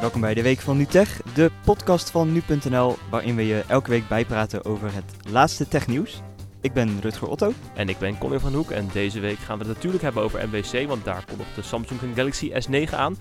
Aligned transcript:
Welkom 0.00 0.20
bij 0.20 0.34
de 0.34 0.42
Week 0.42 0.60
van 0.60 0.76
NuTech, 0.76 1.20
de 1.34 1.50
podcast 1.64 2.10
van 2.10 2.32
nu.nl, 2.32 2.96
waarin 3.10 3.36
we 3.36 3.46
je 3.46 3.64
elke 3.68 3.90
week 3.90 4.08
bijpraten 4.08 4.64
over 4.64 4.94
het 4.94 5.28
laatste 5.28 5.68
technieuws. 5.68 6.22
Ik 6.60 6.72
ben 6.72 7.00
Rutger 7.00 7.28
Otto. 7.28 7.52
En 7.74 7.88
ik 7.88 7.98
ben 7.98 8.18
Colin 8.18 8.40
van 8.40 8.54
Hoek 8.54 8.70
en 8.70 8.88
deze 8.92 9.20
week 9.20 9.38
gaan 9.38 9.58
we 9.58 9.64
het 9.64 9.74
natuurlijk 9.74 10.02
hebben 10.02 10.22
over 10.22 10.48
MWC, 10.48 10.86
want 10.86 11.04
daar 11.04 11.24
komt 11.24 11.38
nog 11.38 11.54
de 11.54 11.62
Samsung 11.62 12.00
Galaxy 12.14 12.52
S9 12.52 12.94
aan. 12.94 13.16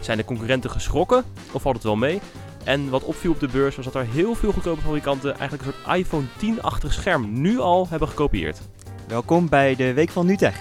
Zijn 0.00 0.16
de 0.16 0.24
concurrenten 0.24 0.70
geschrokken 0.70 1.24
of 1.52 1.62
valt 1.62 1.74
het 1.74 1.84
wel 1.84 1.96
mee? 1.96 2.20
En 2.64 2.90
wat 2.90 3.04
opviel 3.04 3.30
op 3.30 3.40
de 3.40 3.48
beurs 3.48 3.76
was 3.76 3.84
dat 3.84 3.94
er 3.94 4.06
heel 4.06 4.34
veel 4.34 4.52
goedkope 4.52 4.80
fabrikanten 4.80 5.38
eigenlijk 5.38 5.62
een 5.62 5.74
soort 5.84 5.96
iPhone 5.96 6.26
10-achtig 6.26 6.92
scherm 6.92 7.40
nu 7.40 7.58
al 7.58 7.88
hebben 7.88 8.08
gekopieerd. 8.08 8.60
Welkom 9.08 9.48
bij 9.48 9.76
de 9.76 9.92
Week 9.92 10.10
van 10.10 10.26
NuTech. 10.26 10.60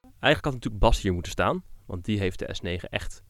Eigenlijk 0.00 0.44
had 0.44 0.52
natuurlijk 0.52 0.78
Bas 0.78 1.00
hier 1.00 1.12
moeten 1.12 1.32
staan, 1.32 1.62
want 1.86 2.04
die 2.04 2.18
heeft 2.18 2.38
de 2.38 2.56
S9 2.62 2.88
echt 2.90 3.22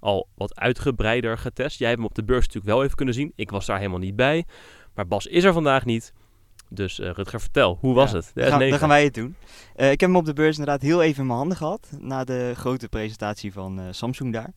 al 0.00 0.28
wat 0.34 0.56
uitgebreider 0.56 1.38
getest. 1.38 1.78
Jij 1.78 1.88
hebt 1.88 2.00
hem 2.00 2.08
op 2.08 2.14
de 2.14 2.24
beurs 2.24 2.46
natuurlijk 2.46 2.74
wel 2.74 2.84
even 2.84 2.96
kunnen 2.96 3.14
zien. 3.14 3.32
Ik 3.34 3.50
was 3.50 3.66
daar 3.66 3.78
helemaal 3.78 3.98
niet 3.98 4.16
bij. 4.16 4.44
Maar 4.94 5.06
Bas 5.06 5.26
is 5.26 5.44
er 5.44 5.52
vandaag 5.52 5.84
niet. 5.84 6.12
Dus 6.68 6.98
uh, 6.98 7.10
Rutger, 7.10 7.40
vertel, 7.40 7.78
hoe 7.80 7.94
was 7.94 8.10
Ja, 8.10 8.16
het? 8.16 8.30
De 8.34 8.42
gaan, 8.42 8.60
S9. 8.62 8.68
dan 8.68 8.78
gaan 8.78 8.88
wij 8.88 9.04
het 9.04 9.14
doen. 9.14 9.36
Eh, 9.76 9.90
ik 9.90 10.00
heb 10.00 10.08
hem 10.08 10.18
op 10.18 10.24
de 10.24 10.32
beurs 10.32 10.58
inderdaad 10.58 10.82
heel 10.82 11.02
even 11.02 11.20
in 11.20 11.26
mijn 11.26 11.38
handen 11.38 11.56
gehad, 11.56 11.88
na 11.98 12.24
de 12.24 12.52
grote 12.56 12.88
presentatie 12.88 13.52
van 13.52 13.80
eh, 13.80 13.86
Samsung 13.90 14.32
daar. 14.32 14.52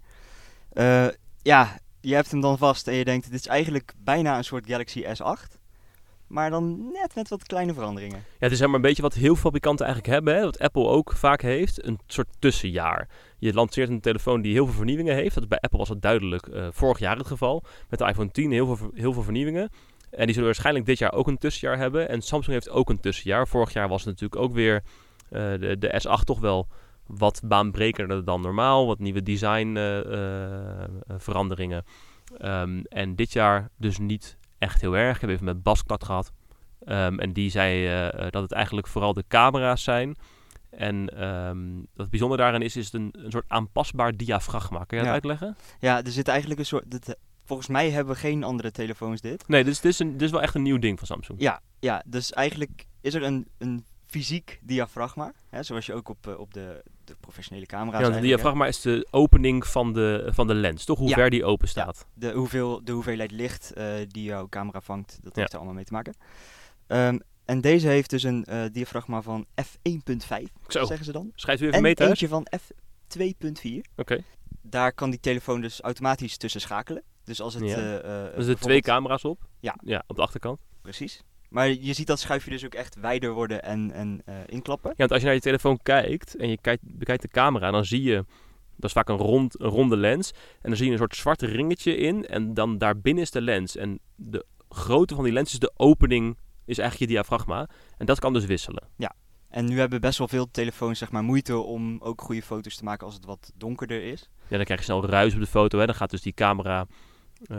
Eh, 0.69 1.13
ja, 1.41 1.77
je 2.01 2.15
hebt 2.15 2.31
hem 2.31 2.41
dan 2.41 2.57
vast 2.57 2.87
en 2.87 2.93
je 2.95 3.05
denkt, 3.05 3.31
dit 3.31 3.39
is 3.39 3.47
eigenlijk 3.47 3.93
bijna 3.97 4.37
een 4.37 4.43
soort 4.43 4.67
Galaxy 4.67 5.03
S8. 5.03 5.61
Maar 6.33 6.49
dan 6.49 6.91
net 6.91 7.15
met 7.15 7.29
wat 7.29 7.43
kleine 7.43 7.73
veranderingen. 7.73 8.17
Ja, 8.17 8.23
het 8.37 8.51
is 8.51 8.59
maar 8.59 8.73
een 8.73 8.81
beetje 8.81 9.01
wat 9.01 9.13
heel 9.13 9.35
fabrikanten 9.35 9.85
eigenlijk 9.85 10.15
hebben. 10.15 10.35
Hè? 10.35 10.43
Wat 10.43 10.59
Apple 10.59 10.87
ook 10.87 11.13
vaak 11.15 11.41
heeft. 11.41 11.85
Een 11.85 11.99
soort 12.07 12.27
tussenjaar. 12.39 13.07
Je 13.37 13.53
lanceert 13.53 13.89
een 13.89 14.01
telefoon 14.01 14.41
die 14.41 14.53
heel 14.53 14.65
veel 14.65 14.75
vernieuwingen 14.75 15.15
heeft. 15.15 15.35
Dat 15.35 15.47
bij 15.47 15.59
Apple 15.59 15.77
was 15.77 15.87
dat 15.87 16.01
duidelijk 16.01 16.47
eh, 16.47 16.67
vorig 16.71 16.99
jaar 16.99 17.17
het 17.17 17.27
geval. 17.27 17.63
Met 17.89 17.99
de 17.99 18.05
iPhone 18.05 18.31
10 18.31 18.51
heel 18.51 18.75
veel, 18.75 18.91
heel 18.93 19.13
veel 19.13 19.23
vernieuwingen. 19.23 19.69
En 20.09 20.23
die 20.25 20.33
zullen 20.33 20.45
waarschijnlijk 20.45 20.85
dit 20.85 20.97
jaar 20.97 21.13
ook 21.13 21.27
een 21.27 21.37
tussenjaar 21.37 21.77
hebben. 21.77 22.09
En 22.09 22.21
Samsung 22.21 22.53
heeft 22.53 22.69
ook 22.69 22.89
een 22.89 22.99
tussenjaar. 22.99 23.47
Vorig 23.47 23.73
jaar 23.73 23.87
was 23.87 24.03
het 24.03 24.09
natuurlijk 24.09 24.41
ook 24.41 24.53
weer 24.53 24.83
eh, 25.29 25.41
de, 25.59 25.77
de 25.79 26.01
S8 26.01 26.23
toch 26.23 26.39
wel 26.39 26.67
wat 27.07 27.41
baanbrekender 27.45 28.25
dan 28.25 28.41
normaal. 28.41 28.87
Wat 28.87 28.99
nieuwe 28.99 29.23
design 29.23 29.75
eh, 29.75 29.99
veranderingen. 31.17 31.83
Ehm, 32.37 32.81
en 32.89 33.15
dit 33.15 33.33
jaar 33.33 33.69
dus 33.77 33.97
niet 33.97 34.37
echt 34.63 34.81
heel 34.81 34.97
erg. 34.97 35.15
Ik 35.15 35.21
heb 35.21 35.29
even 35.29 35.45
met 35.45 35.63
Bas 35.63 35.79
contact 35.79 36.03
gehad. 36.05 36.31
Ehm, 36.85 37.19
en 37.19 37.33
die 37.33 37.49
zei 37.49 37.85
eh, 37.85 38.07
eh, 38.25 38.31
dat 38.31 38.41
het 38.41 38.51
eigenlijk 38.51 38.87
vooral 38.87 39.13
de 39.13 39.23
camera's 39.27 39.83
zijn. 39.83 40.15
En 40.69 41.17
ehm, 41.17 41.75
wat 41.75 41.87
het 41.95 42.09
bijzonder 42.09 42.37
daarin 42.37 42.61
is, 42.61 42.75
is 42.75 42.85
het 42.85 42.93
een, 42.93 43.09
een 43.17 43.31
soort 43.31 43.45
aanpasbaar 43.47 44.15
diafragma. 44.17 44.83
Kun 44.83 44.97
je 44.97 45.03
dat 45.03 45.05
Ja. 45.05 45.11
uitleggen? 45.11 45.55
Ja, 45.79 46.03
er 46.03 46.11
zit 46.11 46.27
eigenlijk 46.27 46.59
een 46.59 46.65
soort... 46.65 46.91
dit- 46.91 47.17
volgens 47.45 47.67
mij 47.67 47.89
hebben 47.91 48.15
geen 48.15 48.43
andere 48.43 48.71
telefoons 48.71 49.21
dit. 49.21 49.47
Nee, 49.47 49.63
is, 49.63 49.79
dit, 49.81 49.91
is 49.91 49.99
een, 49.99 50.11
dit 50.11 50.21
is 50.21 50.31
wel 50.31 50.41
echt 50.41 50.55
een 50.55 50.61
nieuw 50.61 50.79
ding 50.79 50.97
van 50.97 51.07
Samsung. 51.07 51.41
Ja, 51.41 51.61
ja, 51.79 52.03
dus 52.05 52.31
eigenlijk 52.33 52.85
is 53.01 53.13
er 53.13 53.23
een, 53.23 53.47
een 53.57 53.85
fysiek 54.13 54.59
diafragma. 54.61 55.33
Hè, 55.49 55.63
zoals 55.63 55.85
je 55.85 55.93
ook 55.93 56.09
op, 56.09 56.27
eh, 56.27 56.39
op 56.39 56.53
de, 56.53 56.83
de 57.03 57.15
professionele 57.19 57.65
camera's 57.65 57.99
Ja, 57.99 58.05
eigenlijk 58.05 58.33
diafragma 58.33 58.67
is 58.67 58.81
de 58.81 59.07
opening 59.11 59.67
van 59.67 59.93
de, 59.93 60.29
van 60.33 60.47
de 60.47 60.53
lens, 60.53 60.85
toch? 60.85 60.99
Hoe 60.99 61.07
Ja. 61.09 61.15
ver 61.15 61.29
die 61.29 61.45
open 61.45 61.67
staat. 61.67 61.85
hebt. 61.85 62.05
De, 62.13 62.31
hoeveel, 62.31 62.83
de 62.83 62.91
hoeveelheid 62.91 63.31
licht 63.31 63.73
eh, 63.73 63.93
die 64.07 64.23
jouw 64.23 64.47
camera 64.49 64.81
vangt, 64.81 65.19
dat 65.21 65.35
Ja. 65.35 65.39
heeft 65.39 65.51
er 65.51 65.57
allemaal 65.57 65.75
mee 65.75 65.83
te 65.85 65.93
maken. 65.93 66.13
Ehm, 66.87 67.17
en 67.45 67.61
deze 67.61 67.87
heeft 67.87 68.09
dus 68.09 68.23
een 68.23 68.43
eh, 68.45 68.63
diafragma 68.71 69.21
van 69.21 69.45
f1.5, 69.61 70.51
Zo, 70.67 70.85
zeggen 70.85 71.05
ze 71.05 71.11
dan. 71.11 71.31
schrijf 71.35 71.59
u 71.61 71.63
even 71.63 71.75
En 71.77 71.81
mee 71.81 71.93
thuis. 71.95 72.09
eentje 72.09 72.27
van 72.27 72.47
f2.4. 72.59 73.81
Oké, 73.95 74.23
Daar 74.61 74.93
kan 74.93 75.09
die 75.09 75.19
telefoon 75.19 75.61
dus 75.61 75.81
automatisch 75.81 76.37
tussen 76.37 76.61
schakelen. 76.61 77.03
Dus 77.23 77.41
als 77.41 77.53
het... 77.53 77.63
Ja. 77.63 78.29
dus 78.35 78.47
er 78.47 78.59
twee 78.59 78.81
camera's 78.81 79.23
op. 79.25 79.41
Ja. 79.59 79.75
Ja, 79.83 80.03
op 80.07 80.15
de 80.15 80.21
achterkant. 80.21 80.59
Precies. 80.81 81.23
Maar 81.53 81.69
je 81.69 81.93
ziet 81.93 82.07
dat 82.07 82.19
schuifje 82.19 82.49
dus 82.49 82.65
ook 82.65 82.73
echt 82.73 82.95
wijder 82.95 83.31
worden 83.31 83.63
en, 83.63 83.91
en 83.91 84.21
eh, 84.25 84.35
inklappen. 84.45 84.89
Ja, 84.89 84.95
want 84.97 85.11
als 85.11 85.19
je 85.19 85.25
naar 85.25 85.35
je 85.35 85.41
telefoon 85.41 85.79
kijkt 85.83 86.35
en 86.35 86.49
je 86.49 86.57
kijkt, 86.61 86.83
bekijkt 86.85 87.21
de 87.21 87.27
camera, 87.27 87.71
dan 87.71 87.85
zie 87.85 88.03
je, 88.03 88.15
dat 88.75 88.83
is 88.85 88.91
vaak 88.91 89.09
een, 89.09 89.17
rond, 89.17 89.59
een 89.59 89.69
ronde 89.69 89.97
lens, 89.97 90.31
en 90.31 90.69
dan 90.69 90.75
zie 90.75 90.85
je 90.85 90.91
een 90.91 90.97
soort 90.97 91.15
zwart 91.15 91.41
ringetje 91.41 91.95
in 91.95 92.25
en 92.25 92.53
dan 92.53 92.77
daarbinnen 92.77 93.23
is 93.23 93.31
de 93.31 93.41
lens. 93.41 93.75
En 93.75 93.99
de 94.15 94.45
grootte 94.69 95.15
van 95.15 95.23
die 95.23 95.33
lens 95.33 95.53
is 95.53 95.59
de 95.59 95.73
opening, 95.77 96.37
is 96.65 96.77
eigenlijk 96.77 97.09
je 97.09 97.17
diafragma. 97.17 97.69
En 97.97 98.05
dat 98.05 98.19
kan 98.19 98.33
dus 98.33 98.45
wisselen. 98.45 98.87
En 99.49 99.65
nu 99.65 99.79
hebben 99.79 100.01
best 100.01 100.17
wel 100.17 100.27
veel 100.27 100.51
telefoons 100.51 100.99
zeg 100.99 101.11
maar, 101.11 101.23
moeite 101.23 101.57
om 101.57 101.97
ook 102.01 102.21
goede 102.21 102.41
foto's 102.41 102.75
te 102.75 102.83
maken 102.83 103.05
als 103.05 103.15
het 103.15 103.25
wat 103.25 103.51
donkerder 103.55 104.03
is. 104.03 104.29
Ja, 104.47 104.55
dan 104.55 104.65
krijg 104.65 104.79
je 104.79 104.85
snel 104.85 105.05
ruis 105.05 105.33
op 105.33 105.39
de 105.39 105.45
foto, 105.45 105.79
hè. 105.79 105.85
dan 105.85 105.95
gaat 105.95 106.09
dus 106.09 106.21
die 106.21 106.33
camera, 106.33 106.85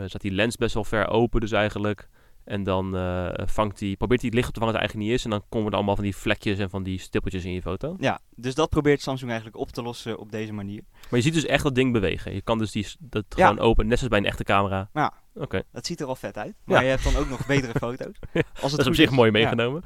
staat 0.05 0.21
die 0.21 0.31
lens 0.31 0.55
best 0.55 0.73
wel 0.73 0.83
ver 0.83 1.07
open 1.07 1.39
dus 1.41 1.51
eigenlijk. 1.51 2.09
En 2.45 2.63
dan 2.63 2.95
eh, 2.97 3.27
vangt 3.45 3.79
die, 3.79 3.95
probeert 3.97 4.19
hij 4.21 4.29
het 4.29 4.37
licht 4.37 4.47
op 4.47 4.53
te 4.53 4.59
vangen 4.59 4.73
dat 4.75 4.83
het 4.83 4.91
eigenlijk 4.93 5.09
niet 5.11 5.19
is. 5.19 5.23
En 5.23 5.29
dan 5.29 5.49
komen 5.49 5.69
er 5.69 5.75
allemaal 5.75 5.95
van 5.95 6.03
die 6.03 6.15
vlekjes 6.15 6.59
en 6.59 6.69
van 6.69 6.83
die 6.83 6.99
stippeltjes 6.99 7.45
in 7.45 7.51
je 7.51 7.61
foto. 7.61 7.95
Ja, 7.99 8.19
dus 8.35 8.55
dat 8.55 8.69
probeert 8.69 9.01
Samsung 9.01 9.29
eigenlijk 9.31 9.61
op 9.61 9.71
te 9.71 9.81
lossen 9.81 10.17
op 10.19 10.31
deze 10.31 10.53
manier. 10.53 10.81
Maar 10.91 11.19
je 11.19 11.21
ziet 11.21 11.33
dus 11.33 11.45
echt 11.45 11.63
dat 11.63 11.75
ding 11.75 11.93
bewegen. 11.93 12.33
Je 12.33 12.41
kan 12.41 12.57
dus 12.57 12.71
die, 12.71 12.87
dat 12.99 13.25
Ja. 13.35 13.47
gewoon 13.47 13.63
open, 13.65 13.87
net 13.87 13.97
zoals 13.97 14.11
bij 14.13 14.19
een 14.21 14.25
echte 14.31 14.43
camera. 14.43 14.89
Ja. 14.93 15.13
Oké. 15.33 15.61
Dat 15.71 15.85
ziet 15.85 15.99
er 16.01 16.07
al 16.07 16.15
vet 16.15 16.37
uit. 16.37 16.55
Maar 16.65 16.77
Ja. 16.77 16.83
je 16.83 16.89
hebt 16.89 17.03
dan 17.03 17.15
ook 17.15 17.29
nog 17.29 17.45
betere 17.45 17.79
foto's. 17.85 18.15
Als 18.33 18.43
het 18.53 18.71
Dat 18.71 18.79
is 18.79 18.87
op 18.87 18.95
zich 18.95 19.09
mooi 19.09 19.31
meegenomen. 19.31 19.83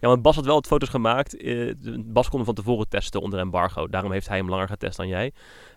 Ja. 0.00 0.08
want 0.08 0.22
Bas 0.22 0.34
had 0.36 0.44
wel 0.44 0.54
wat 0.54 0.66
foto's 0.66 0.88
gemaakt. 0.88 1.36
Eh, 1.36 1.72
Bas 2.04 2.26
kon 2.28 2.36
hem 2.36 2.44
van 2.46 2.54
tevoren 2.54 2.88
testen 2.88 3.20
onder 3.20 3.38
embargo. 3.38 3.88
Daarom 3.88 4.12
heeft 4.12 4.28
hij 4.28 4.36
hem 4.36 4.48
langer 4.48 4.68
getest 4.68 4.96
dan 4.96 5.08
jij. 5.08 5.32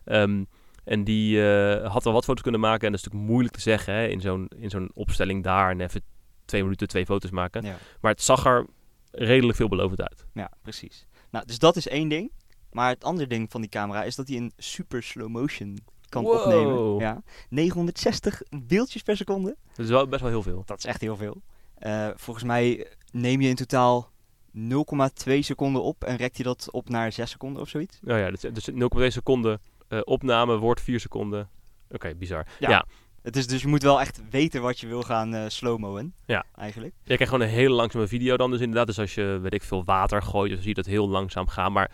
Ehm, 0.06 0.44
en 0.84 1.04
die 1.04 1.48
eh, 1.50 1.92
had 1.92 2.04
wel 2.04 2.14
wat 2.14 2.24
foto's 2.24 2.42
kunnen 2.42 2.60
maken. 2.62 2.86
En 2.86 2.92
dat 2.92 3.00
is 3.00 3.06
natuurlijk 3.06 3.32
moeilijk 3.32 3.56
te 3.56 3.62
zeggen 3.62 3.94
hè, 3.94 4.08
in 4.08 4.22
zo'n 4.22 4.48
in 4.60 4.70
zo'n 4.70 4.92
opstelling 4.94 5.44
daar. 5.44 5.70
En 5.70 5.82
even 5.82 6.02
twee 6.46 6.64
minuten 6.64 6.88
twee 6.88 7.06
foto's 7.06 7.32
maken. 7.32 7.64
Ja. 7.66 7.78
Maar 8.02 8.12
het 8.12 8.22
zag 8.22 8.46
er 8.46 8.66
redelijk 9.12 9.58
veelbelovend 9.58 10.02
uit. 10.02 10.26
ja, 10.34 10.52
precies. 10.62 11.06
Nou, 11.32 11.46
dus 11.46 11.60
dat 11.60 11.76
is 11.76 11.88
één 11.88 12.10
ding. 12.10 12.32
Maar 12.72 12.90
het 12.90 13.04
andere 13.04 13.28
ding 13.28 13.52
van 13.52 13.62
die 13.62 13.70
camera 13.70 14.04
is 14.04 14.16
dat 14.16 14.28
hij 14.28 14.38
een 14.38 14.52
super 14.58 15.04
slow 15.04 15.28
motion 15.30 15.78
kan 16.10 16.24
Wow. 16.24 16.36
opnemen. 16.42 16.98
Ja. 17.00 17.22
960 17.50 18.42
beeldjes 18.50 19.02
per 19.02 19.18
seconde. 19.18 19.56
Dat 19.76 19.86
is 19.86 19.92
wel 19.92 20.08
best 20.08 20.22
wel 20.22 20.30
heel 20.30 20.44
veel. 20.44 20.64
Dat 20.66 20.78
is 20.78 20.86
echt 20.86 21.02
heel 21.02 21.16
veel. 21.18 21.42
Eh, 21.76 22.10
volgens 22.16 22.46
mij 22.46 22.88
neem 23.12 23.42
je 23.42 23.50
in 23.50 23.56
totaal 23.56 24.12
0,2 24.52 25.42
seconden 25.42 25.84
op 25.84 26.04
en 26.04 26.16
rekt 26.16 26.38
je 26.38 26.44
dat 26.44 26.68
op 26.72 26.90
naar 26.90 27.12
6 27.12 27.30
seconden 27.32 27.62
of 27.62 27.70
zoiets. 27.70 28.00
Nou 28.02 28.20
ja, 28.20 28.30
dus, 28.32 28.40
dus 28.42 28.70
0,2 28.72 29.08
seconden 29.12 29.62
eh, 29.88 30.00
opname 30.04 30.58
wordt 30.58 30.82
4 30.82 31.00
seconden. 31.00 31.50
Oké, 31.90 32.16
bizar. 32.16 32.48
Ja. 32.60 32.70
ja. 32.70 32.86
Het 33.24 33.36
is 33.36 33.48
dus 33.48 33.62
je 33.62 33.68
moet 33.68 33.84
wel 33.84 34.02
echt 34.02 34.22
weten 34.30 34.62
wat 34.62 34.80
je 34.80 34.88
wil 34.88 35.02
gaan 35.02 35.34
eh 35.34 35.44
slowmoen. 35.48 36.14
Ja. 36.26 36.46
Eigenlijk. 36.56 36.94
Je 37.04 37.14
krijgt 37.16 37.34
gewoon 37.34 37.48
een 37.48 37.54
hele 37.54 37.74
langzame 37.76 38.08
video 38.08 38.38
dan 38.38 38.52
dus 38.52 38.60
inderdaad. 38.60 38.88
Dus 38.88 39.00
als 39.00 39.14
je, 39.16 39.40
weet 39.42 39.54
ik 39.54 39.64
veel, 39.64 39.84
water 39.84 40.22
gooit, 40.22 40.50
dan 40.52 40.60
zie 40.60 40.68
je 40.68 40.74
dat 40.74 40.86
heel 40.86 41.10
langzaam 41.10 41.48
gaan. 41.48 41.72
Maar 41.72 41.92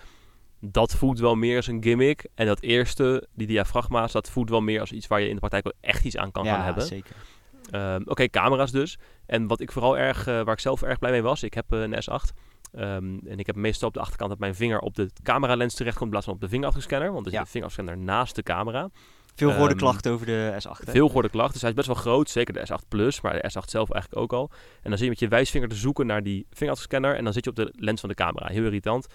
dat 0.62 0.95
voelt 0.95 1.19
wel 1.19 1.35
meer 1.35 1.56
als 1.56 1.67
een 1.67 1.84
gimmick. 1.84 2.28
En 2.35 2.45
dat 2.45 2.62
eerste, 2.62 3.28
die 3.34 3.47
diafragma's, 3.47 4.12
dat 4.12 4.29
voelt 4.29 4.50
wel 4.50 4.62
meer 4.62 4.79
als 4.79 4.91
iets 4.91 5.07
waar 5.07 5.19
je 5.22 5.28
in 5.28 5.34
de 5.34 5.40
praktijk 5.40 5.67
ook 5.67 5.73
echt 5.81 6.06
iets 6.06 6.17
aan 6.17 6.31
kan 6.31 6.44
ja, 6.44 6.56
gaan 6.56 6.63
hebben. 6.66 6.84
zeker. 6.85 7.16
Ehm, 7.72 8.01
Oké, 8.06 8.28
camera's 8.29 8.72
dus. 8.72 8.97
En 9.25 9.47
wat 9.47 9.59
ik 9.59 9.72
vooral 9.72 9.97
erg, 9.97 10.28
eh, 10.28 10.41
waar 10.44 10.53
ik 10.53 10.59
zelf 10.59 10.81
erg 10.81 11.00
blij 11.00 11.11
mee 11.11 11.22
was, 11.22 11.44
ik 11.44 11.53
heb 11.53 11.73
eh, 11.73 11.81
een 11.81 11.94
S8. 12.03 12.34
Ehm, 12.72 13.17
en 13.28 13.38
ik 13.40 13.46
heb 13.46 13.56
meestal 13.56 13.88
op 13.88 13.94
de 13.94 14.00
achterkant 14.00 14.29
dat 14.29 14.40
mijn 14.40 14.56
vinger 14.56 14.79
op 14.79 14.96
de 14.96 15.09
cameralens 15.23 15.73
terechtkomt 15.73 16.06
in 16.06 16.09
plaats 16.11 16.25
van 16.25 16.34
op 16.35 16.41
de 16.41 16.50
vingerafdrukscanner. 16.50 17.11
Want 17.11 17.23
zit 17.25 17.34
Ja. 17.34 17.40
een 17.40 17.47
vingerafdrukscanner 17.47 18.06
naast 18.06 18.35
de 18.35 18.44
camera. 18.44 18.90
Veel 19.40 19.52
gehoorde 19.52 19.74
Ehm, 19.74 19.84
klachten 19.84 20.12
over 20.12 20.26
de 20.26 20.52
S8. 20.58 20.86
hè? 20.86 20.92
Veel 20.92 21.08
gehoorde 21.08 21.30
klachten. 21.30 21.52
Dus 21.54 21.62
hij 21.62 21.70
is 21.70 21.76
best 21.76 21.88
wel 21.88 21.96
groot. 21.96 22.30
Zeker 22.30 22.54
de 22.54 22.60
S8 22.68 22.88
Plus, 22.88 23.22
maar 23.22 23.34
de 23.34 23.50
S8 23.52 23.70
zelf 23.70 23.92
eigenlijk 23.92 24.22
ook 24.22 24.34
al. 24.34 24.50
En 24.82 24.90
dan 24.90 24.94
zie 24.94 25.04
je 25.04 25.10
met 25.10 25.20
je 25.20 25.28
wijsvinger 25.28 25.70
te 25.70 25.76
zoeken 25.76 26.06
naar 26.06 26.24
die 26.24 26.46
vingerafdrukscanner. 26.50 27.16
En 27.16 27.24
dan 27.24 27.34
zit 27.34 27.44
je 27.44 27.50
op 27.50 27.56
de 27.56 27.74
lens 27.78 28.00
van 28.00 28.10
de 28.10 28.16
camera. 28.16 28.48
Heel 28.48 28.64
irritant. 28.64 29.08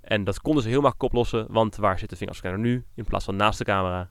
En 0.00 0.24
dat 0.24 0.40
konden 0.40 0.62
ze 0.62 0.68
heel 0.68 0.80
makkelijk 0.80 1.12
oplossen. 1.12 1.46
Want 1.52 1.76
waar 1.76 1.98
zit 1.98 2.10
de 2.10 2.16
vingerafdrukscanner 2.16 2.72
nu? 2.72 2.84
In 2.94 3.04
plaats 3.04 3.24
van 3.24 3.36
naast 3.36 3.58
de 3.58 3.64
camera. 3.64 4.10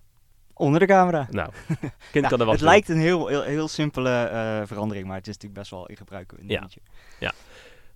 Onder 0.53 0.79
de 0.79 0.85
camera. 0.85 1.27
Nou, 1.29 1.49
kind 2.11 2.23
Ja, 2.23 2.29
kan 2.29 2.39
er 2.39 2.45
wat 2.45 2.53
het 2.55 2.63
lijkt 2.63 2.89
een 2.89 2.97
heel, 2.97 3.27
heel, 3.27 3.41
heel 3.41 3.67
simpele 3.67 4.09
eh, 4.23 4.61
verandering, 4.67 5.07
maar 5.07 5.17
het 5.17 5.27
is 5.27 5.33
natuurlijk 5.33 5.59
best 5.59 5.71
wel 5.71 5.85
in 5.87 5.97
gebruik. 5.97 6.31
Een 6.31 6.47
Ja. 6.47 6.55
dingetje. 6.55 6.81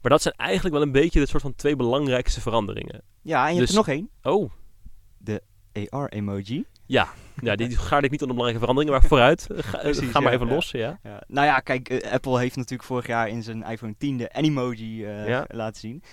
Maar 0.02 0.14
dat 0.14 0.22
zijn 0.24 0.36
eigenlijk 0.38 0.76
wel 0.76 0.84
een 0.84 0.92
beetje 0.92 1.20
de 1.20 1.28
soort 1.28 1.42
van 1.42 1.56
twee 1.56 1.76
belangrijkste 1.76 2.42
veranderingen. 2.42 3.02
ja, 3.22 3.48
en 3.48 3.54
je 3.54 3.60
Dus- 3.60 3.76
hebt 3.76 3.88
er 3.88 3.94
nog 3.96 4.10
één. 4.24 4.34
Oh, 4.34 4.52
AR-emoji. 5.90 6.66
ja. 6.86 7.08
Ja, 7.42 7.56
die 7.56 7.78
gaarde 7.78 8.06
ik 8.06 8.12
niet 8.12 8.22
onder 8.22 8.38
belangrijke 8.38 8.60
veranderingen. 8.60 9.00
Maar 9.00 9.10
vooruit. 9.10 9.48
Ga, 9.72 9.78
Precies, 9.78 10.10
ga 10.10 10.20
maar 10.20 10.34
even 10.34 10.48
los. 10.48 10.72
Ja. 10.72 11.00
Ja. 11.04 11.24
Nou 11.28 11.48
ja, 11.48 11.60
kijk, 11.60 11.90
eh, 11.90 12.12
Apple 12.12 12.40
heeft 12.40 12.56
natuurlijk 12.56 12.84
vorig 12.84 13.08
jaar 13.08 13.30
in 13.30 13.44
zijn 13.44 13.64
iPhone 13.64 13.96
10 13.98 14.18
de 14.18 14.34
Animoji 14.34 15.08
laten 15.48 15.80
zien. 15.80 16.04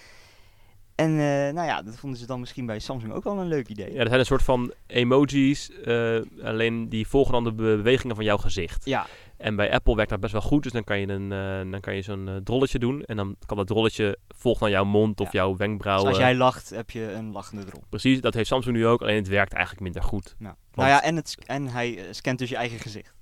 En 1.03 1.11
eh, 1.11 1.55
nou 1.55 1.67
ja, 1.67 1.83
dat 1.83 1.97
vonden 1.97 2.19
ze 2.19 2.27
dan 2.27 2.41
misschien 2.41 2.67
bij 2.67 2.79
Samsung 2.79 3.13
ook 3.13 3.25
wel 3.25 3.39
een 3.39 3.47
leuk 3.49 3.69
idee. 3.69 3.93
ja, 3.93 4.01
er 4.01 4.07
zijn 4.07 4.19
een 4.21 4.27
soort 4.27 4.43
van 4.43 4.73
emojis. 4.87 5.71
eh, 5.85 6.21
alleen 6.43 6.89
die 6.89 7.07
volgen 7.09 7.33
dan 7.33 7.45
de 7.45 7.53
be- 7.53 7.63
bewegingen 7.63 8.17
van 8.17 8.25
jouw 8.25 8.37
gezicht. 8.37 8.85
Ja, 8.85 9.07
En 9.37 9.57
bij 9.57 9.73
Apple 9.73 9.95
werkt 9.97 10.11
dat 10.11 10.21
best 10.21 10.33
wel 10.33 10.41
goed. 10.43 10.63
Dus 10.63 10.73
dan 10.73 10.85
kan 10.85 10.99
je, 11.01 11.09
een, 11.09 11.33
eh, 11.33 11.71
dan 11.71 11.81
kan 11.81 11.95
je 11.95 12.03
zo'n 12.03 12.41
drolletje 12.45 12.79
doen. 12.79 13.03
En 13.05 13.17
dan 13.17 13.37
kan 13.47 13.57
dat 13.57 13.67
drolletje 13.67 14.19
volgt 14.29 14.61
naar 14.61 14.71
jouw 14.71 14.85
mond 14.85 15.21
of 15.21 15.33
Ja. 15.33 15.39
jouw 15.41 15.49
Dus 15.51 15.59
wenkbrauwen. 15.59 16.09
als 16.09 16.19
jij 16.19 16.35
lacht, 16.35 16.71
heb 16.71 16.91
je 16.91 17.13
een 17.13 17.33
lachende 17.33 17.65
drol. 17.65 17.83
Precies, 17.89 18.21
dat 18.21 18.35
heeft 18.35 18.49
Samsung 18.49 18.77
nu 18.77 18.87
ook. 18.87 19.03
Alleen 19.03 19.17
het 19.17 19.29
werkt 19.29 19.53
eigenlijk 19.53 19.83
minder 19.85 20.03
goed. 20.03 20.35
Nou, 20.39 20.55
nou 20.75 20.89
ja, 20.89 21.03
en, 21.03 21.17
het, 21.17 21.37
en 21.47 21.67
hij 21.69 21.99
scant 22.11 22.39
dus 22.39 22.49
je 22.49 22.57
eigen 22.57 22.79
gezicht. 22.79 23.15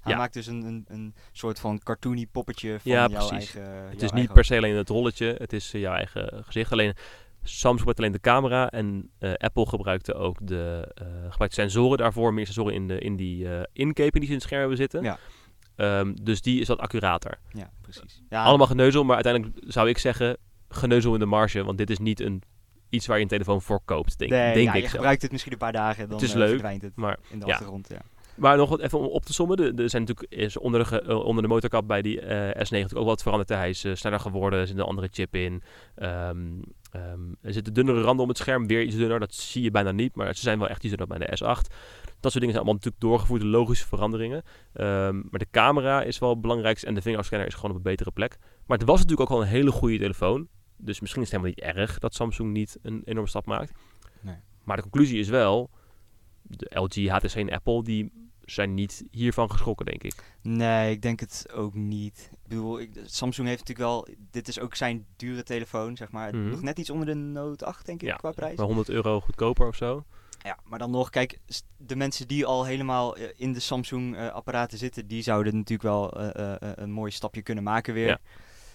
Hij 0.00 0.12
Ja. 0.12 0.18
maakt 0.18 0.34
dus 0.34 0.46
een, 0.46 0.62
een, 0.62 0.84
een 0.88 1.14
soort 1.32 1.60
van 1.60 1.78
cartoony 1.78 2.26
poppetje 2.32 2.80
van 2.80 2.92
Ja, 2.92 3.06
jouw 3.06 3.28
precies. 3.28 3.54
eigen 3.54 3.88
Het 3.90 4.02
is 4.02 4.12
niet 4.12 4.32
per 4.32 4.44
se 4.44 4.56
alleen 4.56 4.76
het 4.76 4.88
rolletje. 4.88 5.34
Het 5.38 5.52
is 5.52 5.74
eh, 5.74 5.80
jouw 5.80 5.94
eigen 5.94 6.44
gezicht. 6.44 6.72
Alleen 6.72 6.94
Samsung 7.42 7.78
gebruikt 7.78 7.98
alleen 7.98 8.12
de 8.12 8.20
camera. 8.20 8.70
En 8.70 9.10
eh, 9.18 9.32
Apple 9.34 9.66
gebruikte 9.66 10.14
ook 10.14 10.36
de 10.46 10.92
eh, 10.94 11.06
gebruikt 11.30 11.54
sensoren 11.54 11.98
daarvoor. 11.98 12.34
Meer 12.34 12.44
sensoren 12.46 12.74
in, 12.74 12.88
de, 12.88 12.98
in 12.98 13.16
die 13.16 13.48
eh 13.48 13.62
inkeping 13.72 14.12
die 14.12 14.22
ze 14.22 14.28
in 14.28 14.34
het 14.34 14.42
scherm 14.42 14.60
hebben 14.60 14.78
zitten. 14.78 15.02
Ja. 15.02 15.18
Ehm, 15.76 16.14
dus 16.22 16.40
die 16.42 16.60
is 16.60 16.68
wat 16.68 16.78
accurater. 16.78 17.38
Ja, 17.52 17.70
precies. 17.80 18.22
Ja, 18.28 18.44
Allemaal 18.44 18.66
geneuzel, 18.66 19.04
maar 19.04 19.14
uiteindelijk 19.14 19.56
zou 19.66 19.88
ik 19.88 19.98
zeggen 19.98 20.36
geneuzel 20.68 21.12
in 21.14 21.18
de 21.20 21.26
marge. 21.26 21.64
Want 21.64 21.78
dit 21.78 21.90
is 21.90 21.98
niet 21.98 22.20
een, 22.20 22.42
iets 22.88 23.06
waar 23.06 23.16
je 23.16 23.22
een 23.22 23.28
telefoon 23.28 23.62
voor 23.62 23.80
koopt, 23.84 24.18
denk, 24.18 24.30
nee, 24.30 24.54
denk 24.54 24.66
ja, 24.66 24.70
ik 24.70 24.74
je 24.74 24.80
zelf. 24.80 24.92
gebruikt 24.92 25.22
het 25.22 25.30
misschien 25.30 25.52
een 25.52 25.58
paar 25.58 25.72
dagen, 25.72 26.08
dan 26.08 26.18
Het 26.18 26.28
is 26.28 26.34
leuk, 26.34 26.48
verdwijnt 26.48 26.82
het 26.82 26.96
Maar, 26.96 27.18
in 27.30 27.38
de 27.38 27.44
achtergrond. 27.46 27.88
Ja. 27.88 28.00
Maar 28.40 28.56
nog 28.56 28.68
wat 28.68 28.80
even 28.80 28.98
om 28.98 29.04
op 29.04 29.24
te 29.24 29.32
sommen. 29.32 29.76
Er 29.76 29.90
zijn 29.90 30.02
natuurlijk 30.02 30.32
is 30.32 30.56
onder, 30.56 30.90
de, 30.90 31.02
eh, 31.02 31.24
onder 31.24 31.42
de 31.42 31.48
motorkap 31.48 31.86
bij 31.86 32.02
die 32.02 32.20
eh, 32.20 32.48
S9 32.48 32.70
natuurlijk 32.70 33.00
ook 33.00 33.06
wat 33.06 33.22
veranderd. 33.22 33.48
Hij 33.48 33.68
is 33.68 33.84
eh, 33.84 33.94
sneller 33.94 34.20
geworden, 34.20 34.58
er 34.58 34.66
zit 34.66 34.76
een 34.76 34.84
andere 34.84 35.08
chip 35.12 35.34
in. 35.34 35.62
Ehm, 35.94 36.38
ehm, 36.90 37.20
er 37.40 37.52
zitten 37.52 37.72
dunnere 37.72 38.00
randen 38.00 38.22
om 38.22 38.28
het 38.28 38.38
scherm, 38.38 38.66
weer 38.66 38.82
iets 38.82 38.96
dunner. 38.96 39.20
Dat 39.20 39.34
zie 39.34 39.62
je 39.62 39.70
bijna 39.70 39.90
niet, 39.90 40.14
maar 40.14 40.34
ze 40.34 40.42
zijn 40.42 40.58
wel 40.58 40.68
echt 40.68 40.84
iets 40.84 40.96
dunner 40.96 41.18
bij 41.18 41.26
de 41.26 41.36
S8. 41.36 41.74
Dat 42.20 42.32
soort 42.32 42.44
dingen 42.44 42.54
zijn 42.54 42.56
allemaal 42.56 42.74
natuurlijk 42.74 43.02
doorgevoerde 43.02 43.46
logische 43.46 43.86
veranderingen. 43.86 44.42
Ehm, 44.72 45.14
maar 45.14 45.38
de 45.38 45.46
camera 45.50 46.02
is 46.02 46.18
wel 46.18 46.30
het 46.30 46.40
belangrijkste 46.40 46.86
en 46.86 46.94
de 46.94 47.02
vingerafscanner 47.02 47.48
is 47.48 47.54
gewoon 47.54 47.70
op 47.70 47.76
een 47.76 47.82
betere 47.82 48.10
plek. 48.10 48.38
Maar 48.66 48.78
het 48.78 48.86
was 48.86 49.00
natuurlijk 49.00 49.30
ook 49.30 49.36
al 49.36 49.42
een 49.42 49.48
hele 49.48 49.70
goede 49.70 49.98
telefoon. 49.98 50.48
Dus 50.76 51.00
misschien 51.00 51.22
is 51.22 51.30
het 51.30 51.40
helemaal 51.40 51.64
niet 51.66 51.76
erg 51.76 51.98
dat 51.98 52.14
Samsung 52.14 52.52
niet 52.52 52.78
een 52.82 53.02
enorme 53.04 53.28
stap 53.28 53.46
maakt. 53.46 53.72
Nee. 54.20 54.36
Maar 54.64 54.76
de 54.76 54.82
conclusie 54.82 55.18
is 55.18 55.28
wel, 55.28 55.70
de 56.42 56.70
LG, 56.74 57.08
HTC 57.08 57.34
en 57.34 57.50
Apple, 57.50 57.82
die 57.82 58.12
zijn 58.52 58.74
niet 58.74 59.04
hiervan 59.10 59.50
geschrokken, 59.50 59.86
denk 59.86 60.02
ik. 60.02 60.14
Nee, 60.42 60.90
ik 60.90 61.02
denk 61.02 61.20
het 61.20 61.46
ook 61.54 61.74
niet. 61.74 62.30
Ik 62.32 62.48
bedoel, 62.48 62.80
ik, 62.80 62.90
Samsung 63.04 63.48
heeft 63.48 63.68
natuurlijk 63.68 63.88
wel... 63.88 64.08
Dit 64.30 64.48
is 64.48 64.60
ook 64.60 64.74
zijn 64.74 65.06
dure 65.16 65.42
telefoon, 65.42 65.96
zeg 65.96 66.10
maar. 66.10 66.36
Nog 66.36 66.62
net 66.62 66.78
iets 66.78 66.90
onder 66.90 67.06
de 67.06 67.14
Note 67.14 67.64
8, 67.64 67.86
denk 67.86 68.02
ik, 68.02 68.08
Ja, 68.08 68.16
qua 68.16 68.32
prijs. 68.32 68.56
Maar 68.56 68.66
100 68.66 68.88
euro 68.88 69.20
goedkoper 69.20 69.66
of 69.66 69.76
zo. 69.76 70.04
Ja, 70.42 70.58
maar 70.64 70.78
dan 70.78 70.90
nog, 70.90 71.10
kijk, 71.10 71.38
de 71.76 71.96
mensen 71.96 72.28
die 72.28 72.46
al 72.46 72.64
helemaal 72.64 73.16
eh, 73.16 73.28
in 73.36 73.52
de 73.52 73.60
Samsung-apparaten 73.60 74.78
zitten... 74.78 75.06
die 75.06 75.22
zouden 75.22 75.56
natuurlijk 75.56 75.82
wel 75.82 76.12
eh, 76.12 76.28
eh, 76.34 76.62
eh, 76.62 76.72
een 76.74 76.90
mooi 76.90 77.10
stapje 77.10 77.42
kunnen 77.42 77.64
maken 77.64 77.94
weer. 77.94 78.06
Ja. 78.06 78.18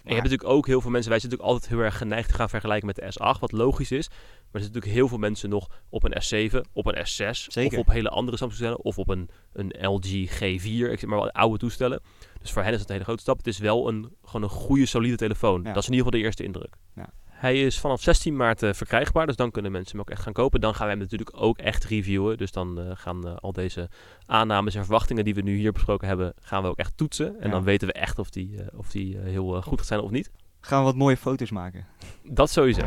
En 0.05 0.13
je 0.13 0.19
hebt 0.19 0.31
natuurlijk 0.31 0.57
ook 0.57 0.67
heel 0.67 0.81
veel 0.81 0.91
mensen, 0.91 1.09
wij 1.09 1.19
zijn 1.19 1.31
natuurlijk 1.31 1.53
altijd 1.57 1.73
heel 1.73 1.85
erg 1.85 1.97
geneigd 1.97 2.29
te 2.29 2.35
gaan 2.35 2.49
vergelijken 2.49 2.85
met 2.85 2.95
de 2.95 3.01
S8, 3.01 3.39
wat 3.39 3.51
logisch 3.51 3.91
is. 3.91 4.07
Maar 4.07 4.17
er 4.51 4.61
zitten 4.61 4.73
natuurlijk 4.73 4.93
heel 4.93 5.07
veel 5.07 5.17
mensen 5.17 5.49
nog 5.49 5.69
op 5.89 6.03
een 6.03 6.49
S7, 6.51 6.71
op 6.73 6.85
een 6.85 7.05
S6, 7.05 7.29
Zeker. 7.31 7.79
of 7.79 7.87
op 7.87 7.93
hele 7.93 8.09
andere 8.09 8.37
Samsung 8.37 8.59
toestellen, 8.59 8.83
of 8.83 8.97
op 8.97 9.09
een, 9.09 9.29
een 9.53 9.87
LG 9.87 10.29
G4, 10.29 10.91
ik 10.91 10.99
zeg 10.99 11.05
maar 11.05 11.19
wel 11.19 11.31
oude 11.31 11.57
toestellen. 11.57 12.01
Dus 12.41 12.51
voor 12.51 12.63
hen 12.63 12.73
is 12.73 12.79
het 12.79 12.87
een 12.87 12.93
hele 12.93 13.05
grote 13.05 13.21
stap. 13.21 13.37
Het 13.37 13.47
is 13.47 13.57
wel 13.57 13.87
een, 13.87 14.15
gewoon 14.23 14.43
een 14.43 14.49
goede, 14.49 14.85
solide 14.85 15.15
telefoon. 15.15 15.61
Ja. 15.63 15.73
Dat 15.73 15.83
is 15.83 15.89
in 15.89 15.93
ieder 15.93 16.05
geval 16.05 16.19
de 16.19 16.25
eerste 16.25 16.43
indruk. 16.43 16.75
Ja. 16.95 17.09
Hij 17.45 17.61
is 17.61 17.79
vanaf 17.79 18.01
16 18.01 18.35
maart 18.35 18.63
eh, 18.63 18.73
verkrijgbaar, 18.73 19.25
dus 19.25 19.35
dan 19.35 19.51
kunnen 19.51 19.71
mensen 19.71 19.91
hem 19.91 19.99
ook 20.01 20.09
echt 20.09 20.21
gaan 20.21 20.33
kopen. 20.33 20.61
Dan 20.61 20.75
gaan 20.75 20.85
we 20.85 20.91
hem 20.91 21.01
natuurlijk 21.01 21.29
ook 21.33 21.57
echt 21.57 21.83
reviewen. 21.83 22.37
Dus 22.37 22.51
dan 22.51 22.79
eh, 22.79 22.85
gaan 22.93 23.27
eh, 23.27 23.35
al 23.35 23.51
deze 23.53 23.89
aannames 24.25 24.75
en 24.75 24.81
verwachtingen 24.83 25.23
die 25.23 25.35
we 25.35 25.41
nu 25.41 25.55
hier 25.55 25.71
besproken 25.71 26.07
hebben, 26.07 26.33
gaan 26.41 26.61
we 26.63 26.67
ook 26.69 26.77
echt 26.77 26.97
toetsen. 26.97 27.27
En 27.39 27.45
Ja. 27.45 27.49
dan 27.51 27.63
weten 27.63 27.87
we 27.87 27.93
echt 27.93 28.19
of 28.19 28.29
die, 28.29 28.57
eh, 28.61 28.79
of 28.79 28.87
die 28.89 29.17
heel 29.17 29.61
goed 29.61 29.77
gaat 29.77 29.87
zijn 29.87 29.99
of 29.99 30.09
niet. 30.11 30.31
Gaan 30.61 30.79
we 30.79 30.85
wat 30.85 30.95
mooie 30.95 31.17
foto's 31.17 31.51
maken. 31.51 31.85
Dat 32.23 32.49
sowieso. 32.49 32.81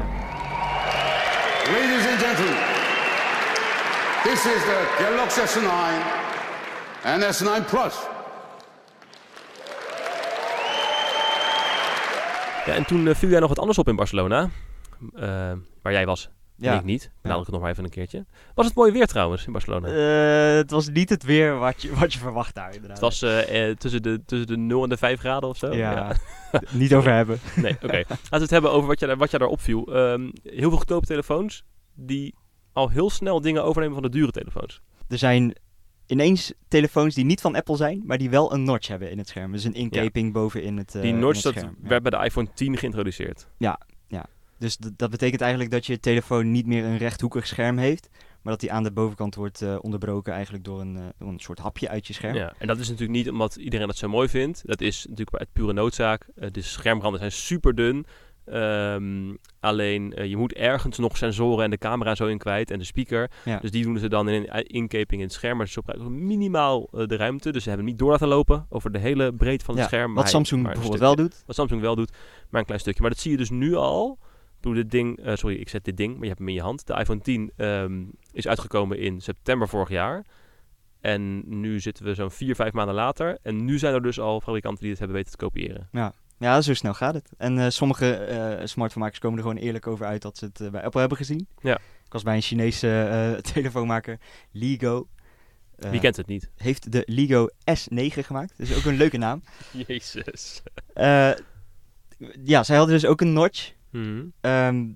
Ladies 1.74 2.06
and 2.10 2.18
gentlemen, 2.20 2.62
this 4.22 4.46
is 4.54 4.62
the 4.62 4.94
Galaxy 4.98 5.40
S9 5.40 5.68
and 7.04 7.22
S9 7.36 7.70
Plus. 7.70 7.94
Ja, 12.68 12.74
en 12.74 12.86
toen 12.86 13.08
eh, 13.08 13.14
viel 13.14 13.28
jij 13.28 13.40
nog 13.40 13.48
wat 13.48 13.58
anders 13.58 13.78
op 13.78 13.88
in 13.88 13.96
Barcelona. 13.96 14.50
Eh, 15.14 15.52
waar 15.82 15.92
jij 15.92 16.06
was. 16.06 16.30
Ja. 16.56 16.72
En 16.72 16.78
ik 16.78 16.84
niet. 16.84 17.10
Het 17.22 17.50
nog 17.50 17.60
maar 17.60 17.70
even 17.70 17.84
een 17.84 17.90
keertje. 17.90 18.26
Was 18.54 18.66
het 18.66 18.74
mooi 18.74 18.92
weer 18.92 19.06
trouwens 19.06 19.46
in 19.46 19.52
Barcelona? 19.52 19.88
Eh, 19.88 20.56
het 20.56 20.70
was 20.70 20.88
niet 20.88 21.08
het 21.08 21.22
weer 21.22 21.58
wat 21.58 21.82
je, 21.82 21.94
wat 21.94 22.12
je 22.12 22.18
verwacht 22.18 22.54
daar, 22.54 22.74
inderdaad. 22.74 22.90
het 22.90 23.00
was 23.00 23.22
eh, 23.22 23.70
tussen, 23.70 24.02
de, 24.02 24.22
tussen 24.26 24.46
de 24.46 24.56
0 24.56 24.82
en 24.82 24.88
de 24.88 24.96
5 24.96 25.20
graden 25.20 25.48
of 25.48 25.56
zo. 25.56 25.74
Ja, 25.74 26.16
niet 26.70 26.94
over 26.94 27.12
hebben. 27.12 27.38
Nee, 27.56 27.76
oké. 27.82 27.96
Laten 27.96 28.30
we 28.30 28.38
het 28.38 28.50
hebben 28.50 28.72
over 28.72 28.88
wat, 28.88 29.00
je, 29.00 29.16
wat 29.16 29.30
jij 29.30 29.38
daar 29.38 29.48
opviel. 29.48 29.94
Ehm, 29.94 30.30
heel 30.42 30.68
veel 30.68 30.70
goedkope 30.70 31.06
telefoons 31.06 31.64
die 31.94 32.34
al 32.72 32.88
heel 32.88 33.10
snel 33.10 33.40
dingen 33.40 33.64
overnemen 33.64 33.94
van 33.94 34.10
de 34.10 34.18
dure 34.18 34.30
telefoons. 34.30 34.80
Er 35.08 35.18
zijn 35.18 35.54
ineens 36.08 36.52
telefoons 36.68 37.14
die 37.14 37.24
niet 37.24 37.40
van 37.40 37.54
Apple 37.54 37.76
zijn, 37.76 38.02
maar 38.06 38.18
die 38.18 38.30
wel 38.30 38.52
een 38.52 38.62
notch 38.62 38.88
hebben 38.88 39.10
in 39.10 39.18
het 39.18 39.28
scherm. 39.28 39.52
Dus 39.52 39.64
een 39.64 39.74
inkeping 39.74 40.32
bovenin 40.32 40.76
het, 40.76 40.94
eh, 40.94 41.02
Die 41.02 41.12
notch 41.12 41.40
dat. 41.42 41.54
Ja. 41.54 41.72
werd 41.82 42.02
bij 42.02 42.10
de 42.18 42.24
iPhone 42.24 42.48
10 42.54 42.76
geïntroduceerd. 42.76 43.46
Dus 44.60 44.76
d- 44.76 44.90
dat 44.96 45.10
betekent 45.10 45.40
eigenlijk 45.40 45.70
dat 45.70 45.86
je 45.86 46.00
telefoon 46.00 46.50
niet 46.50 46.66
meer 46.66 46.84
een 46.84 46.96
rechthoekig 46.96 47.46
scherm 47.46 47.78
heeft, 47.78 48.08
maar 48.42 48.52
dat 48.52 48.60
die 48.60 48.72
aan 48.72 48.82
de 48.82 48.92
bovenkant 48.92 49.34
wordt 49.34 49.62
eh, 49.62 49.76
onderbroken 49.80 50.32
eigenlijk 50.32 50.64
door 50.64 50.80
een, 50.80 50.96
eh, 50.96 51.02
door 51.18 51.28
een 51.28 51.38
soort 51.40 51.58
hapje 51.58 51.88
uit 51.88 52.06
je 52.06 52.12
scherm. 52.12 52.34
Ja, 52.34 52.54
en 52.58 52.66
dat 52.66 52.78
is 52.78 52.88
natuurlijk 52.88 53.18
niet 53.18 53.30
omdat 53.30 53.56
iedereen 53.56 53.86
dat 53.86 53.96
zo 53.96 54.08
mooi 54.08 54.28
vindt. 54.28 54.62
Dat 54.66 54.80
is 54.80 55.06
natuurlijk 55.08 55.36
uit 55.36 55.48
pure 55.52 55.72
noodzaak. 55.72 56.28
Eh, 56.36 56.50
de 56.50 56.62
schermranden 56.62 57.18
zijn 57.20 57.32
super 57.32 57.74
dun. 57.74 58.06
Ehm, 58.52 59.34
alleen 59.60 60.12
eh, 60.14 60.26
je 60.28 60.36
moet 60.36 60.52
ergens 60.52 60.98
nog 60.98 61.16
sensoren 61.16 61.64
en 61.64 61.70
de 61.70 61.78
camera 61.78 62.14
zo 62.14 62.26
in 62.26 62.38
kwijt 62.38 62.70
en 62.70 62.78
de 62.78 62.84
speaker. 62.84 63.30
Ja. 63.44 63.58
Dus 63.58 63.70
die 63.70 63.84
doen 63.84 63.98
ze 63.98 64.08
dan 64.08 64.28
in 64.28 64.46
een 64.50 64.64
inkeping 64.66 65.20
in 65.20 65.26
het 65.26 65.32
scherm. 65.36 65.56
Maar 65.56 65.66
ze 65.68 65.72
gebruiken 65.72 66.26
minimaal 66.26 66.88
eh, 66.92 67.06
de 67.06 67.16
ruimte. 67.16 67.52
Dus 67.52 67.62
ze 67.62 67.68
hebben 67.68 67.86
hem 67.86 67.94
niet 67.94 68.02
door 68.04 68.10
laten 68.12 68.28
lopen 68.28 68.66
over 68.68 68.92
de 68.92 68.98
hele 68.98 69.32
breedte 69.34 69.64
van 69.64 69.74
het 69.74 69.82
scherm. 69.88 70.14
wat 70.14 70.22
hij- 70.22 70.32
Samsung 70.32 70.62
bijvoorbeeld 70.62 71.00
wel 71.00 71.14
doet. 71.16 71.42
Wat 71.46 71.56
Samsung 71.56 71.80
wel 71.80 71.94
doet, 71.96 72.12
maar 72.50 72.60
een 72.60 72.66
klein 72.66 72.80
stukje. 72.80 73.00
Maar 73.02 73.10
dat 73.10 73.18
zie 73.20 73.30
je 73.30 73.36
dus 73.36 73.50
nu 73.50 73.74
al. 73.74 74.18
Ik 74.22 74.64
bedoel, 74.64 74.82
dit 74.82 74.90
ding, 74.90 75.18
eh, 75.18 75.34
sorry, 75.34 75.56
ik 75.56 75.68
zet 75.68 75.84
dit 75.84 75.96
ding, 75.96 76.12
maar 76.12 76.22
je 76.22 76.26
hebt 76.28 76.38
hem 76.38 76.48
in 76.48 76.54
je 76.54 76.60
hand. 76.62 76.86
De 76.86 76.94
iPhone 76.94 77.20
10 77.20 77.50
ehm, 77.56 78.02
is 78.32 78.48
uitgekomen 78.48 78.98
in 78.98 79.20
september 79.20 79.68
vorig 79.68 79.88
jaar. 79.88 80.24
En 81.00 81.42
nu 81.60 81.80
zitten 81.80 82.04
we 82.04 82.14
zo'n 82.14 82.30
vier, 82.30 82.54
vijf 82.54 82.72
maanden 82.72 82.94
later. 82.94 83.38
En 83.42 83.64
nu 83.64 83.78
zijn 83.78 83.94
er 83.94 84.02
dus 84.02 84.20
al 84.20 84.40
fabrikanten 84.40 84.80
die 84.80 84.90
het 84.90 84.98
hebben 84.98 85.16
weten 85.16 85.30
te 85.32 85.38
kopiëren. 85.44 85.88
Ja, 85.92 86.12
zo 86.60 86.74
snel 86.74 86.94
gaat 86.94 87.14
het. 87.14 87.28
En 87.36 87.58
eh, 87.58 87.68
sommige 87.68 88.14
eh 88.14 88.66
smartphonemakers 88.66 89.18
komen 89.20 89.38
er 89.38 89.44
gewoon 89.44 89.60
eerlijk 89.62 89.86
over 89.86 90.06
uit 90.06 90.22
dat 90.22 90.38
ze 90.38 90.44
het 90.44 90.60
eh, 90.60 90.70
bij 90.70 90.82
Apple 90.82 91.00
hebben 91.00 91.18
gezien. 91.18 91.46
Ja. 91.60 91.74
Ik 92.04 92.12
was 92.12 92.22
bij 92.22 92.34
een 92.34 92.42
Chinese 92.42 93.38
telefoonmaker, 93.52 94.18
Ligo. 94.52 95.08
Wie 95.76 96.00
kent 96.00 96.16
het 96.16 96.26
niet? 96.26 96.50
Heeft 96.56 96.92
de 96.92 97.02
Ligo 97.06 97.48
S9 97.48 98.06
gemaakt. 98.12 98.54
Dat 98.56 98.68
is 98.68 98.76
ook 98.76 98.84
een 98.84 98.96
leuke 98.96 99.16
naam. 99.16 99.42
Jezus. 99.86 100.62
Ja, 102.44 102.62
zij 102.62 102.76
hadden 102.76 102.94
dus 102.94 103.06
ook 103.06 103.20
een 103.20 103.32
notch. 103.32 103.72
Mhm. 103.90 104.24
Ehm, 104.40 104.86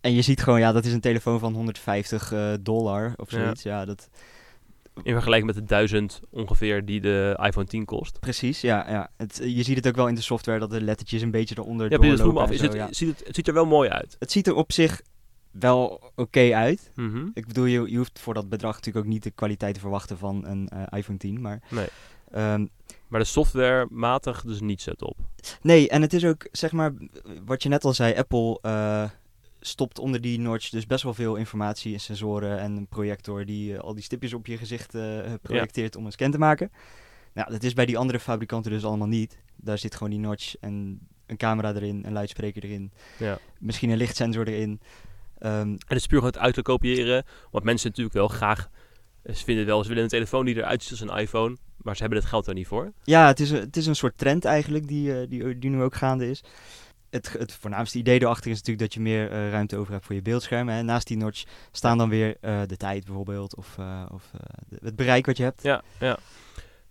en 0.00 0.14
je 0.14 0.22
ziet 0.22 0.42
gewoon, 0.42 0.60
ja, 0.60 0.72
dat 0.72 0.84
is 0.84 0.92
een 0.92 1.00
telefoon 1.00 1.38
van 1.38 1.54
150 1.54 2.32
eh, 2.32 2.52
dollar 2.60 3.12
of 3.16 3.30
Ja. 3.30 3.38
zoiets. 3.38 3.62
Ja, 3.62 3.84
dat, 3.84 4.08
In 5.02 5.12
vergelijking 5.12 5.46
met 5.54 5.60
de 5.62 5.68
1000 5.68 6.20
ongeveer 6.30 6.84
die 6.84 7.00
de 7.00 7.38
iPhone 7.42 7.66
10 7.66 7.84
kost. 7.84 8.20
precies, 8.20 8.60
ja. 8.60 8.90
ja. 8.90 9.10
Het, 9.16 9.40
je 9.44 9.62
ziet 9.62 9.76
het 9.76 9.86
ook 9.88 9.96
wel 9.96 10.08
in 10.08 10.14
de 10.14 10.20
software 10.20 10.58
dat 10.58 10.70
de 10.70 10.80
lettertjes 10.80 11.22
een 11.22 11.30
beetje 11.30 11.54
eronder 11.58 11.90
Ja, 11.90 11.98
doorlopen 11.98 12.40
af. 12.42 12.46
en 12.48 12.52
Is 12.54 12.58
zo, 12.60 12.64
het, 12.66 12.74
ja. 12.74 12.88
ziet 12.90 13.08
het, 13.08 13.26
het 13.26 13.34
ziet 13.36 13.48
er 13.48 13.54
wel 13.54 13.66
mooi 13.66 13.88
uit. 13.90 14.16
Het 14.18 14.32
ziet 14.32 14.46
er 14.46 14.54
op 14.54 14.72
zich 14.72 15.02
wel 15.50 16.12
oké 16.14 16.54
uit. 16.54 16.90
Mhm. 16.94 17.26
Ik 17.34 17.46
bedoel, 17.46 17.64
je, 17.64 17.90
je 17.90 17.96
hoeft 17.96 18.18
voor 18.18 18.34
dat 18.34 18.48
bedrag 18.48 18.74
natuurlijk 18.74 19.06
ook 19.06 19.12
niet 19.12 19.22
de 19.22 19.30
kwaliteit 19.30 19.74
te 19.74 19.80
verwachten 19.80 20.18
van 20.18 20.46
een 20.46 20.68
eh, 20.68 20.98
iPhone 20.98 21.18
10. 21.18 21.40
Maar, 21.40 21.60
Nee. 21.70 21.86
Ehm, 22.30 22.66
Maar 23.08 23.20
de 23.20 23.26
software 23.26 23.86
matig 23.90 24.42
dus 24.44 24.60
niet 24.60 24.82
zo 24.82 24.92
top. 24.92 25.16
nee, 25.62 25.88
en 25.88 26.02
het 26.02 26.12
is 26.12 26.24
ook, 26.24 26.48
zeg 26.52 26.72
maar, 26.72 26.92
wat 27.44 27.62
je 27.62 27.68
net 27.68 27.84
al 27.84 27.94
zei, 27.94 28.14
Apple 28.14 28.58
eh, 28.62 29.04
stopt 29.64 29.98
onder 29.98 30.20
die 30.20 30.38
notch 30.40 30.68
dus 30.70 30.86
best 30.86 31.02
wel 31.02 31.14
veel 31.14 31.36
informatie 31.36 31.92
en 31.92 32.00
sensoren 32.00 32.58
en 32.58 32.76
een 32.76 32.86
projector 32.86 33.44
die 33.44 33.74
eh, 33.74 33.80
al 33.80 33.94
die 33.94 34.02
stipjes 34.04 34.34
op 34.34 34.46
je 34.46 34.56
gezicht 34.58 34.94
eh, 34.94 35.18
projecteert 35.42 35.96
om 35.96 36.06
een 36.06 36.12
scan 36.12 36.30
te 36.30 36.38
maken. 36.38 36.70
Nou, 37.34 37.50
dat 37.50 37.62
is 37.62 37.72
bij 37.72 37.86
die 37.86 37.98
andere 37.98 38.20
fabrikanten 38.20 38.70
dus 38.70 38.84
allemaal 38.84 39.08
niet. 39.08 39.38
Daar 39.56 39.78
zit 39.78 39.94
gewoon 39.94 40.10
die 40.10 40.18
notch 40.20 40.54
en 40.60 41.00
een 41.26 41.36
camera 41.36 41.74
erin, 41.74 42.02
een 42.06 42.12
luidspreker 42.12 42.64
erin, 42.64 42.92
Ja. 43.18 43.38
misschien 43.58 43.90
een 43.90 43.96
lichtsensor 43.96 44.48
erin. 44.48 44.80
Ehm, 45.38 45.52
En 45.60 45.78
het 45.86 45.98
is 45.98 46.06
puur 46.06 46.18
gewoon 46.18 46.32
het 46.34 46.42
uit 46.42 46.54
te 46.54 46.62
kopiëren. 46.62 47.24
Want 47.50 47.64
mensen 47.64 47.88
natuurlijk 47.88 48.16
wel 48.16 48.28
graag... 48.28 48.68
Ze 49.34 49.44
vinden 49.44 49.66
wel, 49.66 49.82
ze 49.82 49.88
willen 49.88 50.02
een 50.02 50.08
telefoon 50.08 50.44
die 50.44 50.56
eruit 50.56 50.82
ziet 50.82 50.90
als 51.00 51.00
een 51.10 51.16
iPhone. 51.18 51.56
Maar 51.76 51.94
ze 51.96 52.00
hebben 52.00 52.18
het 52.20 52.28
geld 52.28 52.46
er 52.46 52.54
niet 52.54 52.66
voor. 52.66 52.92
Ja, 53.04 53.26
het 53.26 53.40
is, 53.40 53.50
een- 53.50 53.60
het 53.60 53.76
is 53.76 53.86
een 53.86 53.96
soort 53.96 54.18
trend 54.18 54.44
eigenlijk 54.44 54.88
die, 54.88 55.20
eh, 55.20 55.28
die, 55.28 55.58
die 55.58 55.70
nu 55.70 55.82
ook 55.82 55.94
gaande 55.94 56.30
is. 56.30 56.42
Het, 57.12 57.34
het 57.38 57.52
voornaamste 57.52 57.98
idee 57.98 58.20
erachter 58.22 58.50
is 58.50 58.56
natuurlijk 58.56 58.78
dat 58.84 58.94
je 58.94 59.00
meer 59.00 59.30
eh, 59.30 59.50
ruimte 59.50 59.76
over 59.76 59.92
hebt 59.92 60.04
voor 60.06 60.14
je 60.14 60.22
beeldscherm. 60.22 60.68
Hè. 60.68 60.82
Naast 60.82 61.06
die 61.06 61.16
notch 61.16 61.42
staan 61.72 61.98
dan 61.98 62.08
weer 62.08 62.36
eh, 62.40 62.60
de 62.66 62.76
tijd 62.76 63.04
bijvoorbeeld 63.04 63.56
of, 63.56 63.78
eh, 63.78 64.02
of 64.12 64.30
de- 64.68 64.78
het 64.82 64.96
bereik 64.96 65.26
wat 65.26 65.36
je 65.36 65.42
hebt. 65.42 65.62
Ja, 65.62 65.82
ja. 66.00 66.18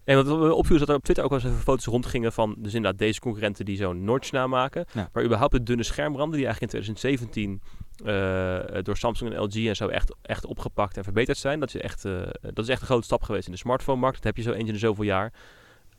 En 0.03 0.15
wat 0.15 0.25
me 0.39 0.53
opviel 0.53 0.73
is 0.73 0.79
dat 0.79 0.89
er 0.89 0.95
op 0.95 1.03
Twitter 1.03 1.23
ook 1.23 1.29
wel 1.29 1.39
eens 1.39 1.49
even 1.49 1.61
foto's 1.63 1.85
rondgingen 1.85 2.33
van 2.33 2.55
dus 2.57 2.73
inderdaad 2.73 2.99
deze 2.99 3.19
concurrenten 3.19 3.65
die 3.65 3.77
zo'n 3.77 4.03
notch 4.03 4.31
namaken. 4.31 4.85
Ja. 4.93 5.09
Maar 5.13 5.23
überhaupt 5.23 5.51
de 5.51 5.63
dunne 5.63 5.83
schermranden 5.83 6.37
die 6.37 6.45
eigenlijk 6.45 6.73
in 6.73 6.79
2017 6.81 7.61
eh, 8.05 8.83
door 8.83 8.97
Samsung 8.97 9.33
en 9.33 9.41
LG 9.41 9.67
en 9.67 9.75
zo 9.75 9.87
echt, 9.87 10.15
echt 10.21 10.45
opgepakt 10.45 10.97
en 10.97 11.03
verbeterd 11.03 11.37
zijn. 11.37 11.59
Dat 11.59 11.75
is, 11.75 11.81
echt, 11.81 12.01
dat 12.41 12.57
is 12.63 12.67
echt 12.69 12.81
een 12.81 12.87
grote 12.87 13.03
stap 13.05 13.23
geweest 13.23 13.45
in 13.45 13.51
de 13.51 13.57
smartphone-markt. 13.57 14.15
Dat 14.15 14.25
heb 14.25 14.37
je 14.37 14.41
zo 14.43 14.51
eentje 14.51 14.67
in 14.67 14.73
de 14.73 14.79
zoveel 14.79 15.03
jaar. 15.03 15.33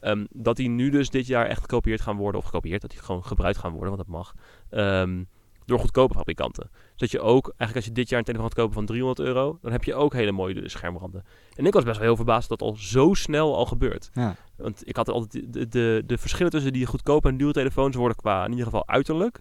Ehm, 0.02 0.24
dat 0.30 0.56
die 0.56 0.68
nu 0.68 0.90
dus 0.90 1.10
dit 1.10 1.26
jaar 1.26 1.46
echt 1.46 1.60
gekopieerd 1.60 2.00
gaan 2.00 2.16
worden, 2.16 2.40
of 2.40 2.46
gekopieerd, 2.46 2.80
dat 2.80 2.90
die 2.90 3.00
gewoon 3.00 3.24
gebruikt 3.24 3.58
gaan 3.58 3.72
worden, 3.72 3.96
want 3.96 4.06
dat 4.06 4.16
mag. 4.16 4.34
ehm, 4.70 5.24
door 5.64 5.78
goedkope 5.78 6.14
fabrikanten. 6.14 6.70
Zodat 6.90 7.10
je 7.10 7.20
ook, 7.20 7.44
eigenlijk 7.44 7.76
als 7.76 7.84
je 7.84 7.92
dit 7.92 8.08
jaar 8.08 8.18
een 8.18 8.24
telefoon 8.24 8.46
gaat 8.46 8.56
kopen 8.56 8.74
van 8.74 8.86
300 8.86 9.28
euro, 9.28 9.58
dan 9.62 9.72
heb 9.72 9.84
je 9.84 9.94
ook 9.94 10.12
hele 10.12 10.32
mooie 10.32 10.68
schermranden. 10.68 11.24
En 11.54 11.66
ik 11.66 11.72
was 11.72 11.84
best 11.84 11.96
wel 11.96 12.06
heel 12.06 12.16
verbaasd 12.16 12.48
dat 12.48 12.58
dat 12.58 12.68
al 12.68 12.76
zo 12.76 13.14
snel 13.14 13.56
al 13.56 13.66
gebeurt. 13.66 14.10
Ja. 14.12 14.36
Want 14.56 14.88
ik 14.88 14.96
had 14.96 15.08
altijd 15.08 15.52
de, 15.52 15.68
de, 15.68 16.02
de 16.06 16.18
verschillen 16.18 16.52
tussen 16.52 16.72
die 16.72 16.86
goedkope 16.86 17.28
en 17.28 17.36
dure 17.36 17.52
telefoons 17.52 17.96
worden 17.96 18.16
qua 18.16 18.44
in 18.44 18.50
ieder 18.50 18.64
geval 18.64 18.88
uiterlijk 18.88 19.40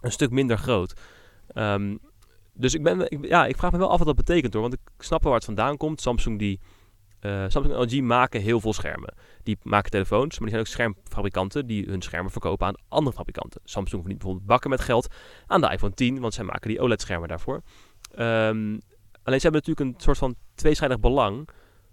een 0.00 0.12
stuk 0.12 0.30
minder 0.30 0.58
groot. 0.58 1.00
Ehm, 1.48 1.96
dus 2.52 2.74
ik, 2.74 2.82
ben, 2.82 3.10
ik, 3.10 3.26
ja, 3.26 3.46
ik 3.46 3.56
vraag 3.56 3.72
me 3.72 3.78
wel 3.78 3.90
af 3.90 3.98
wat 3.98 4.06
dat 4.06 4.16
betekent 4.16 4.52
hoor. 4.52 4.62
Want 4.62 4.74
ik 4.74 4.80
snap 4.98 5.22
wel 5.22 5.30
waar 5.30 5.40
het 5.40 5.48
vandaan 5.48 5.76
komt. 5.76 6.00
Samsung, 6.00 6.38
die, 6.38 6.60
eh, 7.26 7.44
Samsung 7.48 7.74
en 7.74 7.82
LG 7.82 8.00
maken 8.00 8.40
heel 8.40 8.60
veel 8.60 8.72
schermen. 8.72 9.14
Die 9.42 9.58
maken 9.62 9.90
telefoons, 9.90 10.38
maar 10.38 10.48
die 10.48 10.58
zijn 10.58 10.60
ook 10.60 10.66
schermfabrikanten 10.66 11.66
die 11.66 11.86
hun 11.86 12.02
schermen 12.02 12.30
verkopen 12.30 12.66
aan 12.66 12.74
andere 12.88 13.16
fabrikanten. 13.16 13.60
Samsung 13.64 14.00
verdient 14.00 14.18
bijvoorbeeld 14.18 14.46
bakken 14.46 14.70
met 14.70 14.80
geld 14.80 15.14
aan 15.46 15.60
de 15.60 15.70
iPhone 15.70 15.94
10, 15.94 16.20
want 16.20 16.34
zij 16.34 16.44
maken 16.44 16.68
die 16.68 16.80
OLED-schermen 16.80 17.28
daarvoor. 17.28 17.62
Ehm, 18.14 18.78
alleen 19.22 19.40
ze 19.40 19.48
hebben 19.48 19.62
natuurlijk 19.64 19.80
een 19.80 19.94
soort 19.96 20.18
van 20.18 20.34
tweeschijdig 20.54 21.00
belang. 21.00 21.48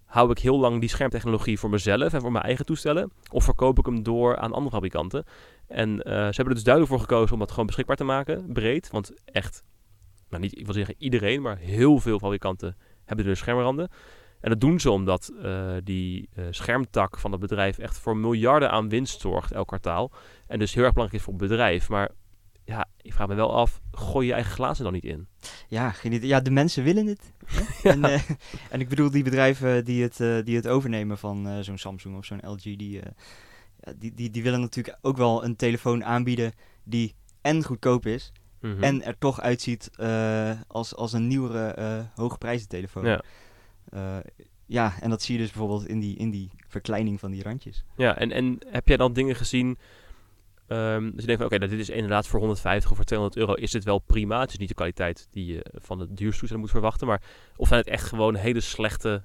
Hou 0.05 0.31
ik 0.31 0.39
heel 0.39 0.59
lang 0.59 0.79
die 0.79 0.89
schermtechnologie 0.89 1.59
voor 1.59 1.69
mezelf 1.69 2.13
en 2.13 2.21
voor 2.21 2.31
mijn 2.31 2.43
eigen 2.43 2.65
toestellen? 2.65 3.11
Of 3.31 3.43
verkoop 3.43 3.79
ik 3.79 3.85
hem 3.85 4.03
door 4.03 4.37
aan 4.37 4.53
andere 4.53 4.75
fabrikanten? 4.75 5.23
En 5.67 6.01
eh, 6.01 6.13
ze 6.13 6.19
hebben 6.19 6.47
er 6.47 6.53
dus 6.53 6.63
duidelijk 6.63 6.93
voor 6.93 7.01
gekozen 7.01 7.33
om 7.33 7.39
dat 7.39 7.51
gewoon 7.51 7.65
beschikbaar 7.65 7.95
te 7.95 8.03
maken, 8.03 8.53
breed. 8.53 8.89
Want 8.89 9.11
echt, 9.25 9.63
nou 10.29 10.41
niet, 10.41 10.57
ik 10.57 10.65
wil 10.65 10.73
zeggen 10.73 10.95
iedereen, 10.97 11.41
maar 11.41 11.57
heel 11.57 11.99
veel 11.99 12.19
fabrikanten 12.19 12.77
hebben 13.05 13.25
dus 13.25 13.39
schermranden. 13.39 13.89
En 14.43 14.49
dat 14.49 14.61
doen 14.61 14.79
ze 14.79 14.91
omdat 14.91 15.31
eh, 15.41 15.73
die 15.83 16.29
eh, 16.33 16.45
schermtak 16.49 17.17
van 17.17 17.31
het 17.31 17.39
bedrijf 17.39 17.77
echt 17.77 17.99
voor 17.99 18.17
miljarden 18.17 18.71
aan 18.71 18.89
winst 18.89 19.21
zorgt 19.21 19.51
elk 19.51 19.67
kwartaal. 19.67 20.11
En 20.47 20.59
dus 20.59 20.73
heel 20.73 20.83
erg 20.83 20.93
belangrijk 20.93 21.21
is 21.23 21.29
voor 21.29 21.39
het 21.39 21.49
bedrijf. 21.49 21.89
Maar 21.89 22.11
ja, 22.63 22.87
ik 23.01 23.13
vraag 23.13 23.27
me 23.27 23.35
wel 23.35 23.55
af, 23.55 23.81
gooi 23.91 24.27
je 24.27 24.33
eigen 24.33 24.51
glazen 24.51 24.83
dan 24.83 24.93
niet 24.93 25.03
in? 25.03 25.27
Ja, 25.67 25.91
geen 25.91 26.11
idee. 26.11 26.27
ja, 26.27 26.39
de 26.39 26.51
mensen 26.51 26.83
willen 26.83 27.07
het. 27.07 27.33
en, 27.83 28.03
eh, 28.03 28.21
en 28.69 28.79
ik 28.79 28.89
bedoel, 28.89 29.09
die 29.11 29.23
bedrijven 29.23 29.85
die 29.85 30.03
het, 30.03 30.45
die 30.45 30.55
het 30.55 30.67
overnemen 30.67 31.17
van 31.17 31.63
zo'n 31.63 31.77
Samsung 31.77 32.17
of 32.17 32.25
zo'n 32.25 32.41
LG, 32.47 32.61
die, 32.61 32.75
die, 33.97 34.13
die, 34.13 34.29
die 34.29 34.43
willen 34.43 34.59
natuurlijk 34.59 34.97
ook 35.01 35.17
wel 35.17 35.43
een 35.43 35.55
telefoon 35.55 36.03
aanbieden 36.05 36.53
die 36.83 37.15
en 37.41 37.63
goedkoop 37.63 38.05
is 38.05 38.31
Mhm. 38.59 38.83
en 38.83 39.03
er 39.03 39.17
toch 39.17 39.41
uitziet 39.41 39.91
als, 40.67 40.95
als 40.95 41.13
een 41.13 41.27
nieuwere, 41.27 41.67
eh 41.67 41.99
hoogprijzen 42.15 42.67
telefoon. 42.67 43.05
Ja. 43.05 43.23
Eh, 43.89 44.17
ja, 44.65 44.93
en 45.01 45.09
dat 45.09 45.21
zie 45.21 45.35
je 45.35 45.41
dus 45.41 45.51
bijvoorbeeld 45.51 45.87
in 45.87 45.99
die, 45.99 46.17
in 46.17 46.29
die 46.29 46.51
verkleining 46.67 47.19
van 47.19 47.31
die 47.31 47.43
randjes. 47.43 47.83
Ja, 47.97 48.17
en, 48.17 48.31
en 48.31 48.57
heb 48.67 48.87
jij 48.87 48.97
dan 48.97 49.13
dingen 49.13 49.35
gezien... 49.35 49.77
ehm 50.67 51.03
dat 51.03 51.19
je 51.19 51.25
denkt 51.25 51.41
van, 51.41 51.45
oké, 51.45 51.57
nou, 51.57 51.69
dit 51.69 51.79
is 51.79 51.89
inderdaad 51.89 52.27
voor 52.27 52.39
150 52.39 52.89
of 52.89 52.95
voor 52.95 53.05
200 53.05 53.39
euro 53.39 53.53
is 53.53 53.71
dit 53.71 53.83
wel 53.83 53.99
prima. 53.99 54.39
Het 54.39 54.51
is 54.51 54.57
niet 54.57 54.67
de 54.67 54.73
kwaliteit 54.73 55.27
die 55.31 55.45
je 55.45 55.65
van 55.81 55.99
het 55.99 56.17
duurste 56.17 56.39
toestel 56.39 56.59
moet 56.59 56.69
verwachten. 56.69 57.07
Maar 57.07 57.21
of 57.55 57.67
zijn 57.67 57.79
het 57.79 57.89
echt 57.89 58.07
gewoon 58.07 58.35
hele 58.35 58.61
slechte 58.61 59.23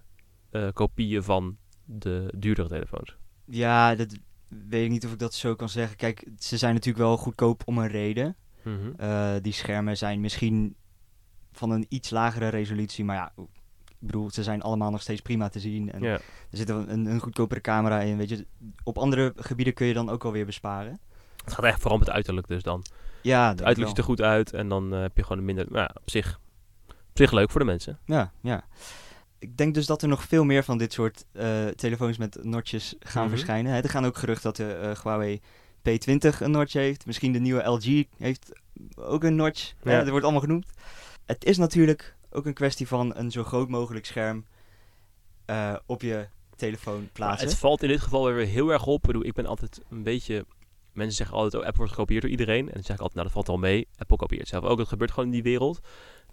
eh, 0.51 0.69
kopieën 0.73 1.23
van 1.23 1.57
de 1.85 2.33
duurdere 2.37 2.69
telefoons? 2.69 3.17
Ja, 3.45 3.95
dat 3.95 4.19
weet 4.49 4.85
ik 4.85 4.91
niet 4.91 5.05
of 5.05 5.13
ik 5.13 5.19
dat 5.19 5.35
zo 5.35 5.55
kan 5.55 5.69
zeggen. 5.69 5.97
Kijk, 5.97 6.29
ze 6.39 6.57
zijn 6.57 6.75
natuurlijk 6.75 7.05
wel 7.05 7.17
goedkoop 7.17 7.63
om 7.65 7.79
een 7.79 7.89
reden. 7.89 8.37
Mhm. 8.63 8.91
Eh, 8.97 9.35
die 9.43 9.53
schermen 9.53 9.97
zijn 9.97 10.21
misschien 10.21 10.77
van 11.53 11.71
een 11.71 11.87
iets 11.89 12.11
lagere 12.11 12.49
resolutie, 12.49 13.05
maar 13.05 13.17
ja, 13.17 13.33
ik 14.01 14.07
bedoel, 14.07 14.31
ze 14.31 14.43
zijn 14.43 14.63
allemaal 14.63 14.91
nog 14.91 15.03
steeds 15.03 15.21
prima 15.21 15.49
te 15.49 15.61
zien. 15.61 15.93
En 15.93 16.03
Ja. 16.03 16.13
er 16.13 16.21
zit 16.51 16.69
een, 16.69 16.93
een, 16.93 17.07
een 17.07 17.21
goedkopere 17.21 17.61
camera 17.61 18.01
in, 18.01 18.17
weet 18.17 18.29
je. 18.29 18.47
Op 18.85 18.99
andere 18.99 19.33
gebieden 19.37 19.75
kun 19.75 19.87
je 19.87 19.95
dan 19.95 20.11
ook 20.11 20.25
alweer 20.25 20.47
besparen. 20.47 20.99
Het 21.45 21.55
gaat 21.55 21.65
echt 21.65 21.81
vooral 21.81 21.95
om 21.99 22.01
het 22.05 22.11
uiterlijk 22.11 22.47
dus 22.49 22.63
dan. 22.63 22.85
Ja, 23.23 23.49
Het 23.49 23.59
uiterlijk 23.63 23.89
ziet 23.89 23.99
er 23.99 24.05
goed 24.05 24.21
uit 24.21 24.53
en 24.53 24.69
dan 24.69 24.95
eh, 24.95 25.01
heb 25.01 25.17
je 25.17 25.23
gewoon 25.23 25.39
een 25.39 25.45
minder... 25.45 25.65
Nou 25.69 25.79
ja, 25.79 25.91
op 26.01 26.11
zich, 26.11 26.41
op 26.89 26.95
zich 27.15 27.33
leuk 27.33 27.51
voor 27.51 27.61
de 27.61 27.67
mensen. 27.67 27.99
Ja, 28.05 28.33
ja. 28.41 28.65
Ik 29.39 29.57
denk 29.57 29.75
dus 29.75 29.87
dat 29.87 30.03
er 30.03 30.09
nog 30.09 30.23
veel 30.23 30.45
meer 30.45 30.65
van 30.65 30.79
dit 30.79 30.93
soort 30.93 31.25
eh, 31.33 31.67
telefoons 31.67 32.17
met 32.17 32.39
notches 32.45 32.95
gaan 33.01 33.23
Mhm. 33.23 33.31
verschijnen. 33.31 33.73
Hè, 33.73 33.81
er 33.81 33.89
gaan 33.89 34.07
ook 34.07 34.17
geruchten 34.17 34.45
dat 34.45 34.57
de 34.57 34.73
eh, 34.75 35.03
Huawei 35.03 35.41
P20 35.89 36.39
een 36.41 36.51
notch 36.51 36.73
heeft. 36.73 37.07
Misschien 37.07 37.33
de 37.33 37.39
nieuwe 37.39 37.63
LG 37.69 38.05
heeft 38.19 38.61
ook 38.97 39.25
een 39.25 39.37
notch. 39.37 39.73
Hè, 39.83 39.91
Ja. 39.93 39.99
dat 39.99 40.09
wordt 40.09 40.25
allemaal 40.25 40.43
genoemd. 40.43 40.67
Het 41.27 41.45
is 41.45 41.57
natuurlijk 41.59 42.17
ook 42.31 42.47
een 42.47 42.55
kwestie 42.55 42.89
van 42.89 43.17
een 43.17 43.31
zo 43.31 43.45
groot 43.45 43.69
mogelijk 43.69 44.07
scherm 44.07 44.47
eh, 45.45 45.75
op 45.87 46.03
je 46.03 46.29
telefoon 46.57 47.01
Maar 47.01 47.11
plaatsen. 47.13 47.49
het 47.49 47.59
valt 47.59 47.83
in 47.83 47.89
dit 47.89 48.01
geval 48.01 48.33
weer 48.33 48.47
heel 48.47 48.69
erg 48.73 48.87
op. 48.87 49.01
Ik, 49.01 49.07
bedoel, 49.07 49.25
ik 49.25 49.33
ben 49.33 49.47
altijd 49.47 49.81
een 49.91 50.03
beetje... 50.03 50.47
Mensen 50.93 51.17
zeggen 51.17 51.37
altijd, 51.37 51.55
oh, 51.55 51.61
Apple 51.61 51.79
wordt 51.79 51.93
gekopieerd 51.93 52.23
door 52.23 52.31
iedereen. 52.31 52.67
En 52.67 52.75
dan 52.75 52.83
zeg 52.83 52.97
ik 52.97 53.03
altijd, 53.03 53.15
nou, 53.15 53.25
dat 53.25 53.33
valt 53.33 53.47
wel 53.47 53.71
mee. 53.71 53.89
Apple 53.97 54.17
kopieert 54.17 54.49
zelf 54.49 54.65
ook. 54.65 54.79
Dat 54.79 54.89
gebeurt 54.89 55.11
gewoon 55.11 55.25
in 55.25 55.35
die 55.35 55.43
wereld. 55.43 55.81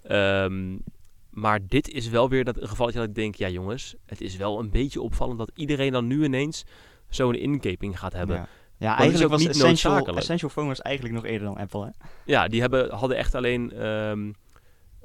Ehm, 0.03 0.77
maar 1.29 1.59
dit 1.67 1.89
is 1.89 2.09
wel 2.09 2.29
weer 2.29 2.43
dat 2.43 2.57
gevalletje 2.59 2.99
dat 2.99 3.07
ik 3.07 3.15
denk, 3.15 3.35
ja 3.35 3.49
jongens, 3.49 3.95
het 4.05 4.21
is 4.21 4.35
wel 4.35 4.59
een 4.59 4.69
beetje 4.69 5.01
opvallend 5.01 5.37
dat 5.37 5.51
iedereen 5.55 5.91
dan 5.91 6.07
nu 6.07 6.23
ineens 6.23 6.63
zo'n 7.09 7.35
inkeping 7.35 7.99
gaat 7.99 8.13
hebben. 8.13 8.47
Ja, 8.77 8.97
eigenlijk 8.97 9.29
was 9.29 9.41
niet 9.41 9.49
Essential. 9.49 10.07
Essential 10.07 10.49
Phone 10.49 10.67
was 10.67 10.81
eigenlijk 10.81 11.15
nog 11.15 11.25
eerder 11.25 11.47
dan 11.47 11.57
Apple. 11.57 11.85
Hè? 11.85 11.89
Ja, 12.25 12.47
die 12.47 12.61
hebben, 12.61 12.93
hadden 12.93 13.17
echt 13.17 13.35
alleen 13.35 13.71
ehm, 13.71 14.31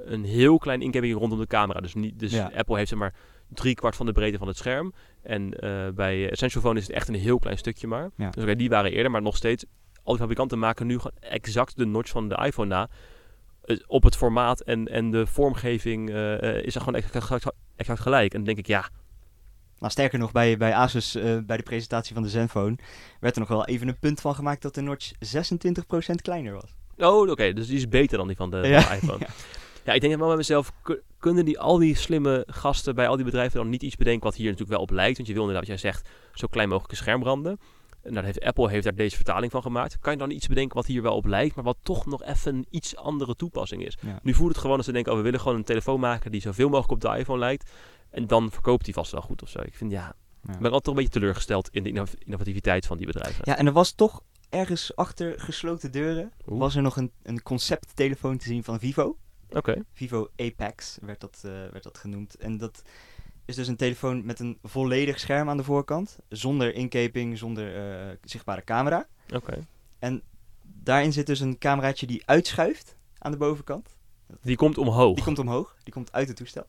een 0.05 0.23
heel 0.23 0.57
klein 0.57 0.81
inkeping 0.81 1.17
rondom 1.17 1.39
de 1.39 1.47
camera. 1.47 1.79
Dus, 1.79 1.93
niet, 1.93 2.19
dus 2.19 2.31
Ja. 2.31 2.51
Apple 2.55 2.77
heeft 2.77 2.89
zeg 2.89 2.99
maar 2.99 3.13
drie 3.47 3.75
kwart 3.75 3.95
van 3.95 4.05
de 4.05 4.11
breedte 4.11 4.37
van 4.37 4.47
het 4.47 4.57
scherm. 4.57 4.93
En 5.21 5.53
eh, 5.53 5.87
bij 5.93 6.29
Essential 6.29 6.63
Phone 6.63 6.79
is 6.79 6.87
het 6.87 6.95
echt 6.95 7.07
een 7.07 7.15
heel 7.15 7.39
klein 7.39 7.57
stukje 7.57 7.87
maar. 7.87 8.09
Ja. 8.17 8.29
Dus 8.29 8.55
die 8.55 8.69
waren 8.69 8.91
eerder, 8.91 9.11
maar 9.11 9.21
nog 9.21 9.35
steeds. 9.35 9.65
Al 10.03 10.11
die 10.11 10.21
fabrikanten 10.21 10.59
maken 10.59 10.87
nu 10.87 10.97
gewoon 10.97 11.17
exact 11.19 11.77
de 11.77 11.85
notch 11.85 12.11
van 12.11 12.29
de 12.29 12.35
iPhone 12.35 12.67
na. 12.67 12.89
Eh, 13.61 13.77
op 13.87 14.03
het 14.03 14.15
formaat 14.15 14.61
en, 14.61 14.87
en 14.87 15.11
de 15.11 15.27
vormgeving 15.27 16.09
eh, 16.09 16.63
is 16.63 16.75
er 16.75 16.81
gewoon 16.81 16.95
exact, 16.95 17.45
exact, 17.75 17.99
gelijk. 17.99 18.31
En 18.31 18.37
dan 18.37 18.45
denk 18.45 18.57
ik, 18.57 18.67
ja, 18.67 18.89
Nou, 19.79 19.91
sterker 19.91 20.19
nog, 20.19 20.31
bij, 20.31 20.57
bij 20.57 20.73
Asus, 20.73 21.11
bij 21.45 21.57
de 21.57 21.63
presentatie 21.63 22.13
van 22.13 22.23
de 22.23 22.29
Zenfone, 22.29 22.75
werd 23.19 23.33
er 23.33 23.39
nog 23.39 23.49
wel 23.49 23.65
even 23.65 23.87
een 23.87 23.99
punt 23.99 24.21
van 24.21 24.35
gemaakt 24.35 24.61
dat 24.61 24.75
de 24.75 24.81
notch 24.81 25.11
26% 25.11 26.15
kleiner 26.21 26.53
was. 26.53 26.75
Oh, 26.97 27.29
oké, 27.29 27.53
dus 27.53 27.67
die 27.67 27.77
is 27.77 27.87
beter 27.87 28.17
dan 28.17 28.27
die 28.27 28.35
van 28.35 28.49
de, 28.49 28.57
Ja, 28.57 28.81
van 28.81 28.89
de 28.89 28.95
iPhone. 28.95 29.19
ja. 29.27 29.33
Ja. 29.85 29.93
ik 29.93 30.01
denk 30.01 30.17
wel 30.17 30.27
bij 30.27 30.37
mezelf, 30.37 30.71
ku- 30.81 31.01
kunnen 31.19 31.45
die, 31.45 31.59
al 31.59 31.77
die 31.77 31.95
slimme 31.95 32.43
gasten 32.47 32.95
bij 32.95 33.07
al 33.07 33.15
die 33.15 33.25
bedrijven 33.25 33.57
dan 33.59 33.69
niet 33.69 33.83
iets 33.83 33.95
bedenken 33.95 34.23
wat 34.23 34.35
hier 34.35 34.45
natuurlijk 34.45 34.71
wel 34.71 34.81
op 34.81 34.89
lijkt? 34.89 35.15
Want 35.15 35.27
je 35.27 35.33
wil 35.33 35.43
inderdaad, 35.47 35.67
wat 35.69 35.79
jij 35.81 35.91
zegt, 35.91 36.09
zo 36.33 36.47
klein 36.47 36.69
mogelijke 36.69 36.95
schermbranden. 36.95 37.59
Nou, 38.03 38.15
dat 38.15 38.23
heeft, 38.23 38.41
Apple 38.41 38.69
heeft 38.69 38.83
daar 38.83 38.95
deze 38.95 39.15
vertaling 39.15 39.51
van 39.51 39.61
gemaakt. 39.61 39.99
Kan 39.99 40.13
je 40.13 40.19
dan 40.19 40.31
iets 40.31 40.47
bedenken 40.47 40.75
wat 40.75 40.85
hier 40.85 41.01
wel 41.01 41.15
op 41.15 41.25
lijkt, 41.25 41.55
maar 41.55 41.63
wat 41.63 41.77
toch 41.83 42.05
nog 42.05 42.23
even 42.23 42.55
een 42.55 42.65
iets 42.69 42.95
andere 42.95 43.35
toepassing 43.35 43.85
is? 43.85 43.97
Ja. 44.01 44.19
Nu 44.23 44.33
voelt 44.33 44.49
het 44.49 44.57
gewoon 44.57 44.77
als 44.77 44.85
ze 44.85 44.91
denken, 44.91 45.11
oh, 45.11 45.17
we 45.17 45.23
willen 45.23 45.39
gewoon 45.39 45.57
een 45.57 45.63
telefoon 45.63 45.99
maken 45.99 46.31
die 46.31 46.41
zoveel 46.41 46.69
mogelijk 46.69 46.91
op 46.91 47.11
de 47.11 47.17
iPhone 47.19 47.39
lijkt. 47.39 47.71
En 48.09 48.27
dan 48.27 48.51
verkoopt 48.51 48.85
die 48.85 48.93
vast 48.93 49.11
wel 49.11 49.21
goed 49.21 49.41
of 49.41 49.49
zo. 49.49 49.59
Ik 49.61 49.75
vind, 49.75 49.91
ja, 49.91 50.15
Ja. 50.43 50.53
ik 50.53 50.59
ben 50.59 50.63
altijd 50.63 50.83
toch 50.83 50.93
een 50.95 50.99
beetje 51.03 51.19
teleurgesteld 51.19 51.69
in 51.71 51.83
de 51.83 51.89
innov- 51.89 52.13
innovativiteit 52.19 52.85
van 52.85 52.97
die 52.97 53.05
bedrijven. 53.05 53.41
Ja, 53.45 53.57
en 53.57 53.65
er 53.65 53.73
was 53.73 53.91
toch 53.91 54.21
ergens 54.49 54.95
achter 54.95 55.39
gesloten 55.39 55.91
deuren, 55.91 56.31
Oeh. 56.47 56.59
was 56.59 56.75
er 56.75 56.81
nog 56.81 56.97
een, 56.97 57.11
een 57.23 57.41
concepttelefoon 57.41 58.37
te 58.37 58.45
zien 58.45 58.63
van 58.63 58.79
Vivo. 58.79 59.17
Oké, 59.51 59.83
Vivo 59.93 60.29
Apex 60.35 60.97
werd 61.01 61.19
dat, 61.19 61.41
eh, 61.45 61.51
werd 61.51 61.83
dat 61.83 61.97
genoemd. 61.97 62.35
En 62.35 62.57
dat 62.57 62.81
is 63.45 63.55
dus 63.55 63.67
een 63.67 63.75
telefoon 63.75 64.25
met 64.25 64.39
een 64.39 64.57
volledig 64.63 65.19
scherm 65.19 65.49
aan 65.49 65.57
de 65.57 65.63
voorkant. 65.63 66.19
Zonder 66.29 66.73
inkeping, 66.73 67.37
zonder 67.37 67.75
eh, 67.75 68.15
zichtbare 68.23 68.63
camera. 68.63 69.07
oké. 69.33 69.67
En 69.99 70.21
daarin 70.61 71.13
zit 71.13 71.25
dus 71.25 71.39
een 71.39 71.57
cameraatje 71.57 72.07
die 72.07 72.21
uitschuift 72.25 72.95
aan 73.17 73.31
de 73.31 73.37
bovenkant. 73.37 73.97
Die 74.41 74.55
komt 74.55 74.77
omhoog. 74.77 75.15
Die 75.15 75.23
komt 75.23 75.39
omhoog, 75.39 75.75
die 75.83 75.93
komt 75.93 76.11
uit 76.11 76.27
het 76.27 76.37
toestel. 76.37 76.65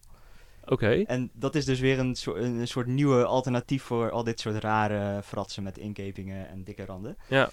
Oké. 0.65 1.03
En 1.07 1.31
dat 1.33 1.55
is 1.55 1.65
dus 1.65 1.81
weer 1.81 1.99
een, 1.99 2.15
soort 2.15 2.37
een, 2.37 2.55
een 2.55 2.69
soort 2.69 2.87
nieuwe 2.87 3.25
alternatief 3.25 3.83
voor 3.83 4.11
al 4.11 4.25
dit 4.25 4.41
soort 4.41 4.57
rare 4.57 5.23
fratsen 5.23 5.63
met 5.63 5.79
inkepingen 5.79 6.49
en 6.49 6.65
dikke 6.65 6.85
randen. 6.85 7.17
Ja. 7.29 7.51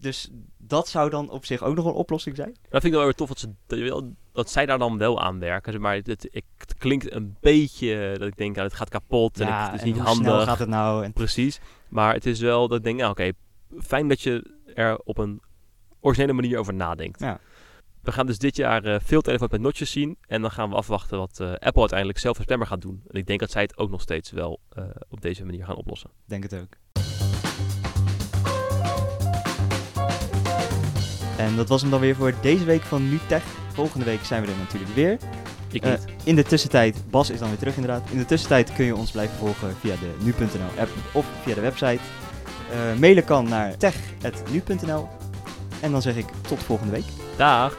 Dus 0.00 0.30
dat 0.56 0.88
zou 0.88 1.10
dan 1.10 1.30
op 1.30 1.44
zich 1.44 1.62
ook 1.62 1.76
nog 1.76 1.84
een 1.84 1.92
oplossing 1.92 2.36
zijn. 2.36 2.56
Dat 2.62 2.80
vind 2.80 2.84
ik 2.84 2.92
wel 2.92 3.04
weer 3.04 3.14
tof 3.14 3.28
dat, 3.28 3.38
ze, 3.38 4.12
dat, 4.38 4.50
zij 4.50 4.66
daar 4.66 4.78
dan 4.78 4.98
wel 4.98 5.20
aan 5.20 5.38
werken. 5.38 5.80
Maar 5.80 5.94
het, 5.94 6.06
het, 6.06 6.28
ik- 6.30 6.44
het 6.56 6.74
klinkt 6.74 7.12
een 7.12 7.36
beetje 7.40 8.14
dat 8.18 8.28
ik 8.28 8.36
denk, 8.36 8.56
ja, 8.56 8.62
het 8.62 8.74
gaat 8.74 8.88
kapot 8.88 9.40
en 9.40 9.48
ik- 9.48 9.54
het 9.54 9.74
is 9.74 9.80
en 9.80 9.86
niet 9.86 9.98
handig. 9.98 10.44
gaat 10.44 10.58
het 10.58 10.68
nou? 10.68 11.04
En, 11.04 11.12
Precies. 11.12 11.60
Maar 11.88 12.14
het 12.14 12.26
is 12.26 12.40
wel 12.40 12.68
dat 12.68 12.78
ik 12.78 12.84
denk, 12.84 12.98
ja, 12.98 13.10
oké, 13.10 13.30
fijn 13.80 14.08
dat 14.08 14.20
je 14.20 14.54
er 14.74 14.98
op 14.98 15.18
een 15.18 15.40
originele 16.00 16.32
manier 16.32 16.58
over 16.58 16.74
nadenkt. 16.74 17.20
Ja. 17.20 17.40
We 18.02 18.12
gaan 18.12 18.26
dus 18.26 18.38
dit 18.38 18.56
jaar 18.56 18.84
eh, 18.84 18.96
veel 19.02 19.20
telefoons 19.20 19.50
met 19.50 19.60
notches 19.60 19.90
zien. 19.90 20.16
En 20.26 20.40
dan 20.42 20.50
gaan 20.50 20.70
we 20.70 20.76
afwachten 20.76 21.18
wat 21.18 21.40
eh, 21.40 21.46
Apple 21.52 21.80
uiteindelijk 21.80 22.18
zelf 22.18 22.34
in 22.34 22.40
september 22.40 22.66
gaat 22.68 22.80
doen. 22.80 23.02
En 23.08 23.18
ik 23.18 23.26
denk 23.26 23.40
dat 23.40 23.50
zij 23.50 23.62
het 23.62 23.78
ook 23.78 23.90
nog 23.90 24.00
steeds 24.00 24.30
wel 24.30 24.60
eh, 24.68 24.84
op 25.08 25.20
deze 25.20 25.44
manier 25.44 25.64
gaan 25.64 25.76
oplossen. 25.76 26.10
Denk 26.24 26.42
het 26.42 26.54
ook. 26.54 26.76
En 31.38 31.56
dat 31.56 31.68
was 31.68 31.80
hem 31.80 31.90
dan 31.90 32.00
weer 32.00 32.14
voor 32.16 32.34
deze 32.42 32.64
week 32.64 32.82
van 32.82 33.08
NuTech. 33.08 33.57
Volgende 33.78 34.04
week 34.04 34.24
zijn 34.24 34.42
we 34.44 34.50
er 34.50 34.56
natuurlijk 34.58 34.94
weer. 34.94 35.18
Ik 35.70 35.84
Eh, 35.84 35.90
niet. 35.90 36.04
in 36.24 36.34
de 36.36 36.42
tussentijd, 36.42 36.96
Bas 37.10 37.30
is 37.30 37.38
dan 37.38 37.48
weer 37.48 37.58
terug 37.58 37.76
inderdaad. 37.76 38.02
In 38.10 38.18
de 38.18 38.24
tussentijd 38.24 38.72
kun 38.72 38.84
je 38.84 38.96
ons 38.96 39.10
blijven 39.10 39.36
volgen 39.38 39.76
via 39.80 39.94
de 40.00 40.14
nu.nl 40.24 40.80
app 40.80 40.90
of 41.12 41.26
via 41.42 41.54
de 41.54 41.60
website. 41.60 41.98
Eh, 42.72 42.98
mailen 43.00 43.24
kan 43.24 43.48
naar 43.48 43.76
tech.nu.nl. 43.76 45.08
En 45.80 45.90
dan 45.92 46.02
zeg 46.02 46.16
ik 46.16 46.26
tot 46.48 46.62
volgende 46.62 46.92
week. 46.92 47.04
Dag! 47.36 47.76